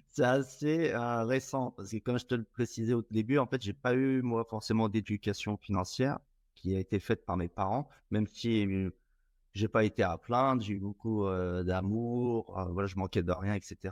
[0.08, 1.72] c'est assez euh, récent.
[1.72, 4.44] Parce que, comme je te le précisais au début, en fait, j'ai pas eu, moi,
[4.44, 6.18] forcément d'éducation financière
[6.54, 8.66] qui a été faite par mes parents, même si
[9.54, 11.26] j'ai pas été à plaindre, j'ai eu beaucoup
[11.64, 13.90] d'amour, voilà, je manquais de rien, etc.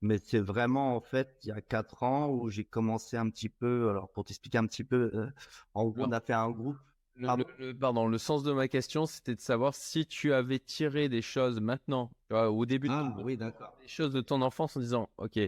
[0.00, 3.48] Mais c'est vraiment, en fait, il y a quatre ans où j'ai commencé un petit
[3.48, 5.26] peu, alors pour t'expliquer un petit peu, euh,
[5.74, 6.76] en gros, on a fait un groupe.
[7.16, 11.20] Le, pardon, le sens de ma question, c'était de savoir si tu avais tiré des
[11.20, 13.74] choses maintenant, au début de ah, oui, d'accord.
[13.80, 15.40] des choses de ton enfance en disant, ok,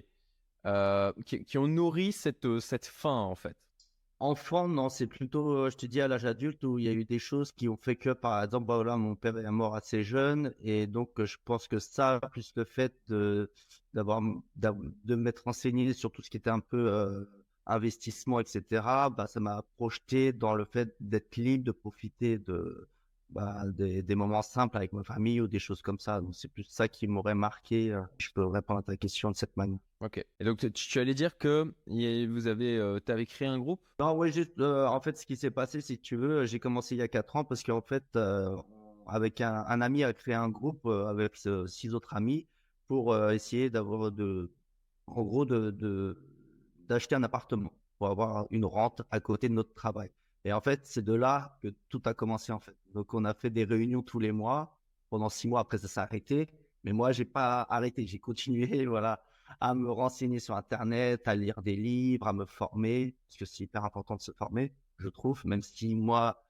[0.67, 3.57] euh, qui, qui, ont nourri cette, cette fin, en fait.
[4.23, 6.93] Enfant, non, c'est plutôt, euh, je te dis, à l'âge adulte où il y a
[6.93, 9.75] eu des choses qui ont fait que, par exemple, bah, voilà, mon père est mort
[9.75, 13.51] assez jeune et donc euh, je pense que ça, plus le fait de
[13.95, 14.21] d'avoir
[14.57, 17.25] de m'être renseigné sur tout ce qui était un peu euh,
[17.67, 18.83] investissement, etc.,
[19.17, 22.89] bah, ça m'a projeté dans le fait d'être libre, de profiter de
[23.33, 26.21] bah, des, moments simples avec ma famille ou des choses comme ça.
[26.21, 27.93] Donc c'est plus ça qui m'aurait marqué.
[27.93, 29.79] Euh, je peux répondre à ta question de cette manière.
[30.01, 30.25] Ok.
[30.41, 33.81] Et donc tu, allais dire que vous avez, euh, avais créé un groupe?
[34.01, 34.59] Non, oui, juste.
[34.59, 37.09] Euh, en fait, ce qui s'est passé, si tu veux, j'ai commencé il y a
[37.09, 38.19] quatre ans parce qu'en fait,
[39.07, 42.47] avec un, ami a créé un groupe avec six autres amis
[42.89, 44.51] pour essayer d'avoir de,
[45.07, 46.17] en gros, de
[46.89, 50.11] d'acheter un appartement pour avoir une rente à côté de notre travail.
[50.45, 52.77] Et en fait, c'est de là que tout a commencé en fait.
[52.95, 54.77] Donc on a fait des réunions tous les mois.
[55.11, 56.49] Pendant six mois, après ça s'est arrêté.
[56.85, 58.07] Mais moi, j'ai pas arrêté.
[58.07, 59.23] J'ai continué, voilà,
[59.61, 63.65] à me renseigner sur Internet, à lire des livres, à me former, parce que c'est
[63.65, 65.45] hyper important de se former, je trouve.
[65.45, 66.43] Même si moi,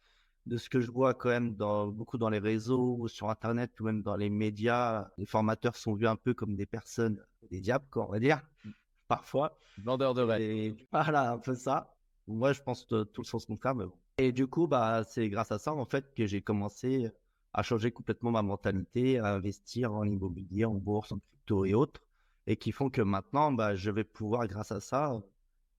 [0.46, 3.78] de ce que je vois quand même dans beaucoup dans les réseaux ou sur Internet
[3.80, 7.60] ou même dans les médias, les formateurs sont vus un peu comme des personnes, des
[7.60, 8.70] diables, quoi, on va dire, mmh.
[9.08, 9.58] parfois.
[9.82, 10.76] Vendeurs de rêve.
[10.92, 11.94] Voilà, un peu ça.
[12.30, 13.94] Moi, je pense tout le sens contraire, mais bon.
[14.18, 17.10] Et du coup, bah, c'est grâce à ça, en fait, que j'ai commencé
[17.52, 22.00] à changer complètement ma mentalité, à investir en immobilier, en bourse, en crypto et autres,
[22.46, 25.20] et qui font que maintenant, bah, je vais pouvoir, grâce à ça,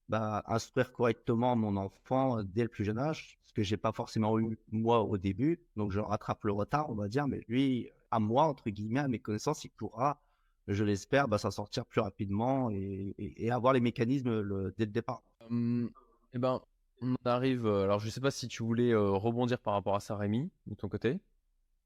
[0.08, 4.38] bah, instruire correctement mon enfant dès le plus jeune âge, ce que j'ai pas forcément
[4.38, 5.60] eu moi au début.
[5.76, 9.08] Donc, je rattrape le retard, on va dire, mais lui, à moi, entre guillemets, à
[9.08, 10.20] mes connaissances, il pourra,
[10.68, 14.42] je l'espère, bah, s'en sortir plus rapidement et, avoir les mécanismes
[14.76, 15.22] dès le départ.
[15.50, 15.90] Hum,
[16.34, 16.60] eh ben,
[17.02, 17.66] on arrive.
[17.66, 20.50] Euh, alors, je sais pas si tu voulais euh, rebondir par rapport à ça, Rémi,
[20.66, 21.18] de ton côté.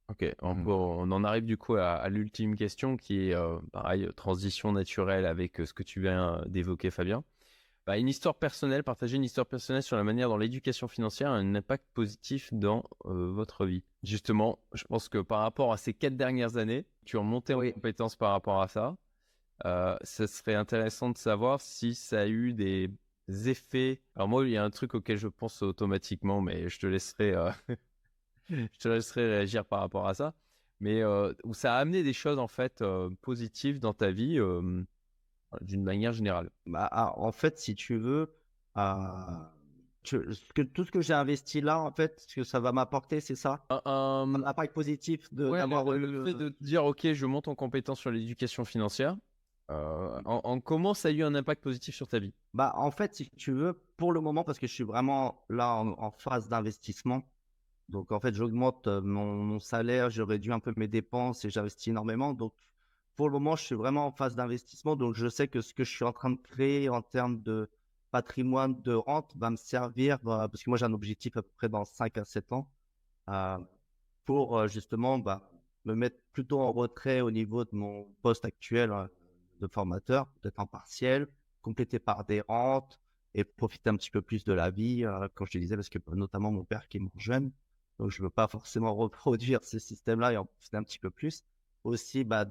[0.09, 4.09] Ok, on, on en arrive du coup à, à l'ultime question qui est, euh, pareil,
[4.15, 7.25] transition naturelle avec ce que tu viens d'évoquer, Fabien.
[7.87, 11.35] Bah, une histoire personnelle, partager une histoire personnelle sur la manière dont l'éducation financière a
[11.35, 13.85] un impact positif dans votre vie.
[14.03, 17.59] Justement, je pense que par rapport à ces quatre dernières années, tu as monté en
[17.59, 17.73] Oui.
[17.73, 18.97] compétence par rapport à ça.
[20.03, 22.91] Ce serait intéressant de savoir si ça a eu des
[23.29, 24.03] effets.
[24.15, 27.33] Alors moi, il y a un truc auquel je pense automatiquement, mais je te laisserai,
[27.33, 27.51] euh,
[28.51, 30.35] je te laisserai réagir par rapport à ça.
[30.81, 34.39] Mais euh, où ça a amené des choses en fait euh, positives dans ta vie
[34.39, 34.85] euh,
[35.63, 36.51] d'une manière générale.
[36.67, 38.35] Bah, ah, en fait, si tu veux,
[38.79, 39.45] euh,
[40.03, 42.73] tu- ce que, tout ce que j'ai investi là, en fait, ce que ça va
[42.73, 43.67] m'apporter, c'est ça?
[43.71, 45.65] Un- impact positif de Ouais,
[45.99, 49.17] le, fait de te dire, ok, je monte en compétence sur l'éducation financière.
[49.71, 52.33] Euh, en, en comment ça a eu un impact positif sur ta vie?
[52.55, 55.75] Bah, en fait, si tu veux, pour le moment, parce que je suis vraiment là
[55.77, 57.23] en, phase d'investissement,
[57.89, 61.89] donc en fait, j'augmente euh, mon, salaire, je réduis un peu mes dépenses et j'investis
[61.89, 62.33] énormément.
[62.33, 62.55] Donc,
[63.17, 64.97] pour le moment, je suis vraiment en phase d'investissement.
[64.97, 67.69] Donc, je sais que ce que je suis en train de créer en termes de
[68.11, 71.51] patrimoine, de rente, va me servir, bah, parce que moi, j'ai un objectif à peu
[71.57, 72.69] près dans 5 à 7 ans,
[73.29, 73.59] euh,
[74.25, 75.51] pour euh, justement bah,
[75.85, 79.07] me mettre plutôt en retrait au niveau de mon poste actuel euh,
[79.61, 81.29] de formateur, peut-être en partiel,
[81.63, 83.01] complété par des rentes
[83.35, 85.89] et profiter un petit peu plus de la vie, euh, comme je te disais, parce
[85.89, 87.51] que notamment mon père qui est mort jeune,
[87.99, 91.45] donc je veux pas forcément reproduire ce système-là et en profiter un petit peu plus.
[91.85, 92.47] Aussi, bah,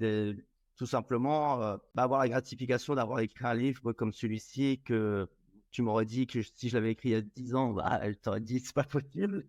[0.76, 5.28] tout simplement, euh, bah, avoir la gratification d'avoir écrit un livre comme celui-ci que
[5.72, 8.18] tu m'aurais dit que si je l'avais écrit il y a 10 ans, bah, elle
[8.18, 9.46] t'aurait dit c'est pas possible.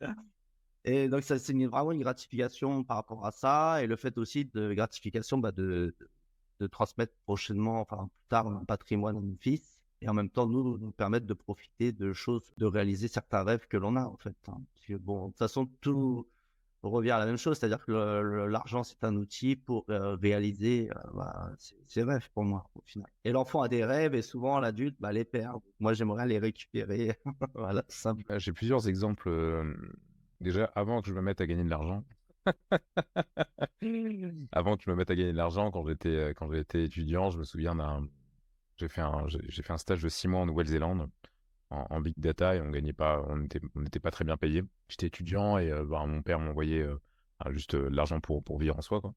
[0.85, 4.45] Et donc, ça, c'est vraiment une gratification par rapport à ça et le fait aussi
[4.45, 5.95] de gratification bah, de,
[6.61, 10.47] de transmettre prochainement, enfin plus tard, un patrimoine à mon fils et en même temps
[10.47, 14.17] nous nous permettre de profiter de choses, de réaliser certains rêves que l'on a en
[14.17, 14.37] fait.
[14.49, 14.61] hein.
[14.87, 16.27] Que bon, de toute façon, tout
[16.83, 17.93] revient à la même chose, c'est-à-dire que
[18.47, 21.51] l'argent c'est un outil pour euh, réaliser euh, bah,
[21.87, 23.09] ses, rêves pour moi au final.
[23.25, 25.61] Et l'enfant a des rêves et souvent l'adulte bah, les perd.
[25.81, 27.19] Moi j'aimerais les récupérer.
[27.55, 28.23] voilà, simple.
[28.39, 29.29] J'ai plusieurs exemples.
[29.29, 29.75] euh,
[30.41, 32.05] déjà, avant que je me mette à gagner de l'argent,
[34.53, 37.31] avant que je me mette à gagner de l'argent, quand j'étais euh, quand j'étais étudiant,
[37.31, 38.09] je me souviens d'un,
[38.77, 41.09] j'ai fait un j'ai fait un stage de six mois en Nouvelle-Zélande
[41.71, 44.63] en, big data et on gagnait pas, on n'était on pas très bien payé.
[44.89, 46.97] J'étais étudiant et euh, bah, mon père m'envoyait euh,
[47.51, 49.15] juste l'argent pour pour vivre en soi quoi.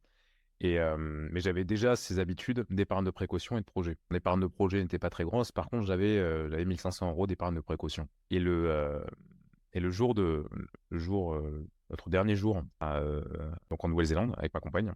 [0.61, 3.95] Et mais j'avais déjà ces habitudes d'épargne de précaution et de projet.
[4.11, 5.53] L'épargne de projet n'était pas très grosse.
[5.53, 6.17] Par contre, j'avais
[6.49, 8.09] j'avais 1500 euros d'épargne de précaution.
[8.30, 9.01] Et le
[9.71, 10.45] et le jour de
[10.89, 11.41] le jour
[11.89, 13.23] notre dernier jour euh,
[13.69, 14.93] donc en Nouvelle-Zélande avec ma compagne,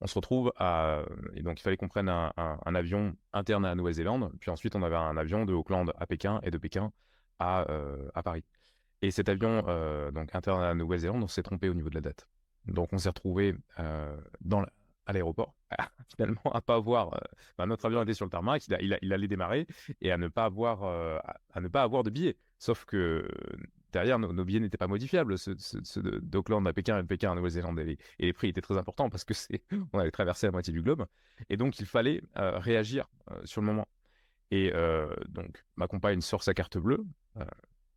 [0.00, 1.02] on se retrouve à
[1.34, 2.32] et donc il fallait qu'on prenne un,
[2.74, 6.40] avion interne à la Nouvelle-Zélande, puis ensuite on avait un avion de Auckland à Pékin
[6.42, 6.92] et de Pékin
[7.38, 8.44] à euh, à Paris.
[9.02, 11.94] Et cet avion euh, donc interne à la Nouvelle-Zélande, on s'est trompé au niveau de
[11.94, 12.28] la date.
[12.66, 14.64] Donc on s'est retrouvé euh, dans
[15.06, 15.54] à l'aéroport,
[16.16, 17.14] finalement à pas avoir.
[17.14, 19.66] euh, notre avion était sur le tarmac, il, allait démarrer
[20.00, 21.18] et à ne pas avoir euh,
[21.52, 22.36] à, ne pas avoir de billets.
[22.58, 23.28] Sauf que euh,
[23.92, 27.34] derrière nos, billets n'étaient pas modifiables, ceux, ceux- d'Auckland à Pékin et de Pékin à
[27.34, 29.62] Nouvelle-Zélande et, les- prix étaient très importants parce que c'est
[29.92, 31.06] on allait traverser la moitié du globe
[31.48, 33.88] et donc il fallait euh, réagir euh, sur le moment.
[34.50, 37.04] Et euh, donc ma compagne sort sa carte bleue.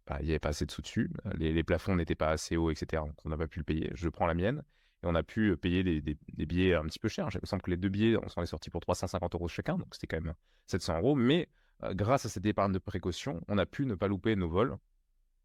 [0.08, 2.70] bah, il n'y avait pas assez de sous dessus, les, plafonds n'étaient pas assez hauts,
[2.70, 3.04] etc.
[3.06, 3.92] Donc on n'a pas pu le payer.
[3.96, 4.64] Je prends la mienne
[5.04, 7.30] et on a pu payer des, billets un petit peu chers.
[7.34, 9.78] Il me semble que les deux billets, on s'en est sortis pour 350 euros chacun,
[9.78, 10.36] donc c'était quand même
[10.68, 11.16] 700 euros.
[11.16, 11.50] Mais
[11.92, 14.78] grâce à cette épargne de précaution, on a pu ne pas louper nos vols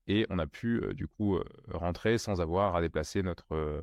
[0.09, 3.81] et on a pu euh, du coup euh, rentrer sans avoir à déplacer notre, euh,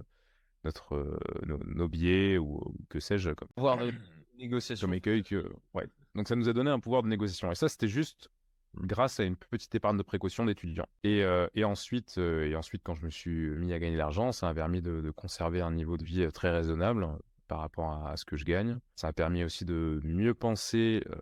[0.64, 3.94] notre, nos, nos billets ou, ou que sais-je comme, Voir de
[4.38, 4.88] négociation.
[4.88, 5.24] comme écueil.
[5.24, 5.88] Que, ouais.
[6.16, 7.52] Donc ça nous a donné un pouvoir de négociation.
[7.52, 8.30] Et ça, c'était juste
[8.76, 10.86] grâce à une petite épargne de précaution d'étudiant.
[11.04, 14.00] Et, euh, et, ensuite, euh, et ensuite, quand je me suis mis à gagner de
[14.00, 17.08] l'argent, ça m'a permis de, de conserver un niveau de vie très raisonnable
[17.48, 18.80] par rapport à, ce que je gagne.
[18.96, 21.16] Ça m'a permis aussi de mieux penser euh,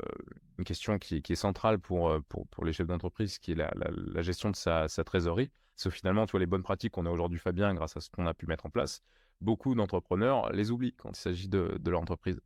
[0.58, 4.22] une question qui, est centrale pour, euh, pour, pour les chefs d'entreprise, qui est la,
[4.22, 5.50] gestion de sa, sa trésorerie.
[5.76, 8.10] Parce que finalement, tu vois, les bonnes pratiques qu'on a aujourd'hui, Fabien, grâce à ce
[8.10, 9.02] qu'on a pu mettre en place,
[9.42, 12.40] beaucoup d'entrepreneurs les oublient quand il s'agit de, de leur entreprise.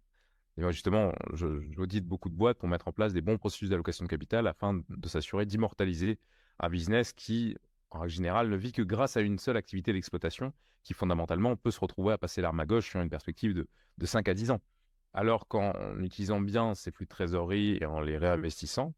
[0.58, 4.06] Et moi, justement, j'audite beaucoup de boîtes pour mettre en place des bons processus d'allocation
[4.06, 6.20] de capital afin de s'assurer d'immortaliser
[6.60, 7.56] un business qui,
[7.92, 11.72] en règle générale, ne vit que grâce à une seule activité d'exploitation qui, fondamentalement, peut
[11.72, 13.68] se retrouver à passer l'arme à gauche sur une perspective de,
[13.98, 14.62] de 5 à 10 ans.
[15.14, 18.94] Alors qu'en utilisant bien ces flux de trésorerie et en les réinvestissant,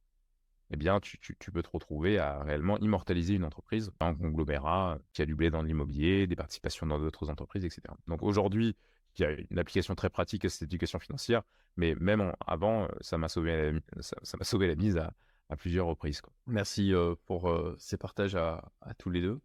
[0.72, 5.00] eh bien, tu, tu- tu peux te retrouver à réellement immortaliser une entreprise, un conglomérat
[5.14, 7.98] qui a du blé dans l'immobilier, des participations dans d'autres entreprises, etc.
[8.08, 8.76] Donc aujourd'hui,
[9.18, 11.42] il y a une application très pratique à cette éducation financière,
[11.76, 15.12] mais même en- avant, ça m'a sauvé, la, ça m'a sauvé la mise à,
[15.50, 16.22] à plusieurs reprises.
[16.48, 19.42] Merci euh, pour euh, ces partages à, tous les deux.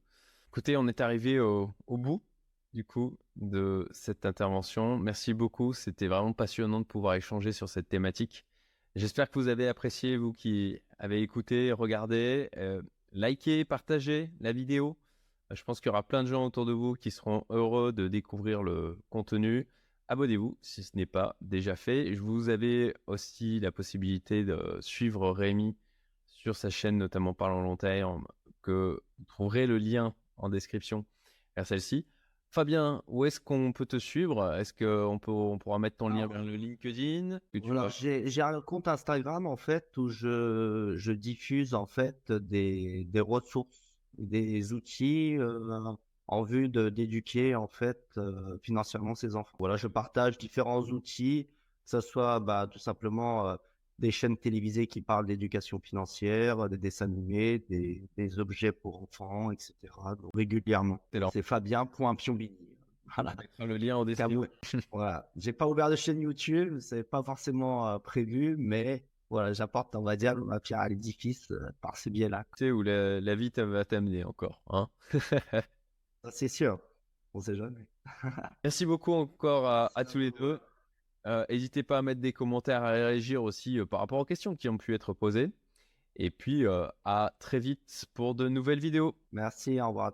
[0.48, 2.22] Écoutez, on est arrivé au, bout
[2.74, 4.98] du coup, de cette intervention.
[4.98, 5.72] Merci beaucoup.
[5.72, 8.46] C'était vraiment passionnant de pouvoir échanger sur cette thématique.
[8.94, 12.82] J'espère que vous avez apprécié, vous qui avez écouté, regardé, euh,
[13.12, 14.96] liké, partagé la vidéo.
[15.50, 18.08] Je pense qu'il y aura plein de gens autour de vous qui seront heureux de
[18.08, 19.66] découvrir le contenu.
[20.08, 22.14] Abonnez-vous si ce n'est pas déjà fait.
[22.14, 25.76] Je vous avais aussi la possibilité de suivre Rémi
[26.44, 28.26] sur sa chaîne, notamment Parlons long terme,
[28.60, 31.06] que vous trouverez le lien en description
[31.56, 32.04] vers celle-ci.
[32.50, 34.52] Fabien, où est-ce qu'on peut te suivre?
[34.52, 37.40] Est-ce qu'on peut, on pourra mettre ton lien vers le LinkedIn?
[37.88, 43.94] J'ai un compte Instagram en fait où je, je diffuse en fait des, des ressources,
[44.18, 45.94] des outils euh,
[46.28, 49.56] en vue d'éduquer en fait euh, financièrement ses enfants.
[49.58, 51.48] Voilà, je partage différents outils,
[51.84, 53.56] que ce soit bah, tout simplement euh,
[53.98, 59.50] des chaînes télévisées qui parlent d'éducation financière, des dessins animés, des, des, objets pour enfants,
[59.50, 59.74] etc.
[60.20, 61.00] Donc, régulièrement.
[61.32, 62.56] C'est Fabien.piombini.
[63.14, 63.34] Voilà.
[63.58, 64.46] Le lien en description.
[64.92, 65.30] voilà.
[65.36, 70.02] J'ai pas ouvert de chaîne YouTube, c'est pas forcément euh, prévu, mais voilà, j'apporte, on
[70.02, 72.44] va dire, ma pierre à l'édifice euh, par ce biais-là.
[72.56, 74.88] Tu sais où la, la vie va t'amener encore, hein
[76.30, 76.80] C'est sûr.
[77.34, 77.86] On sait jamais.
[78.64, 80.60] Merci beaucoup encore à, à tous les deux.
[81.26, 84.56] Euh, n'hésitez pas à mettre des commentaires, à réagir aussi euh, par rapport aux questions
[84.56, 85.50] qui ont pu être posées.
[86.16, 89.16] Et puis, euh, à très vite pour de nouvelles vidéos.
[89.32, 90.12] Merci, au revoir.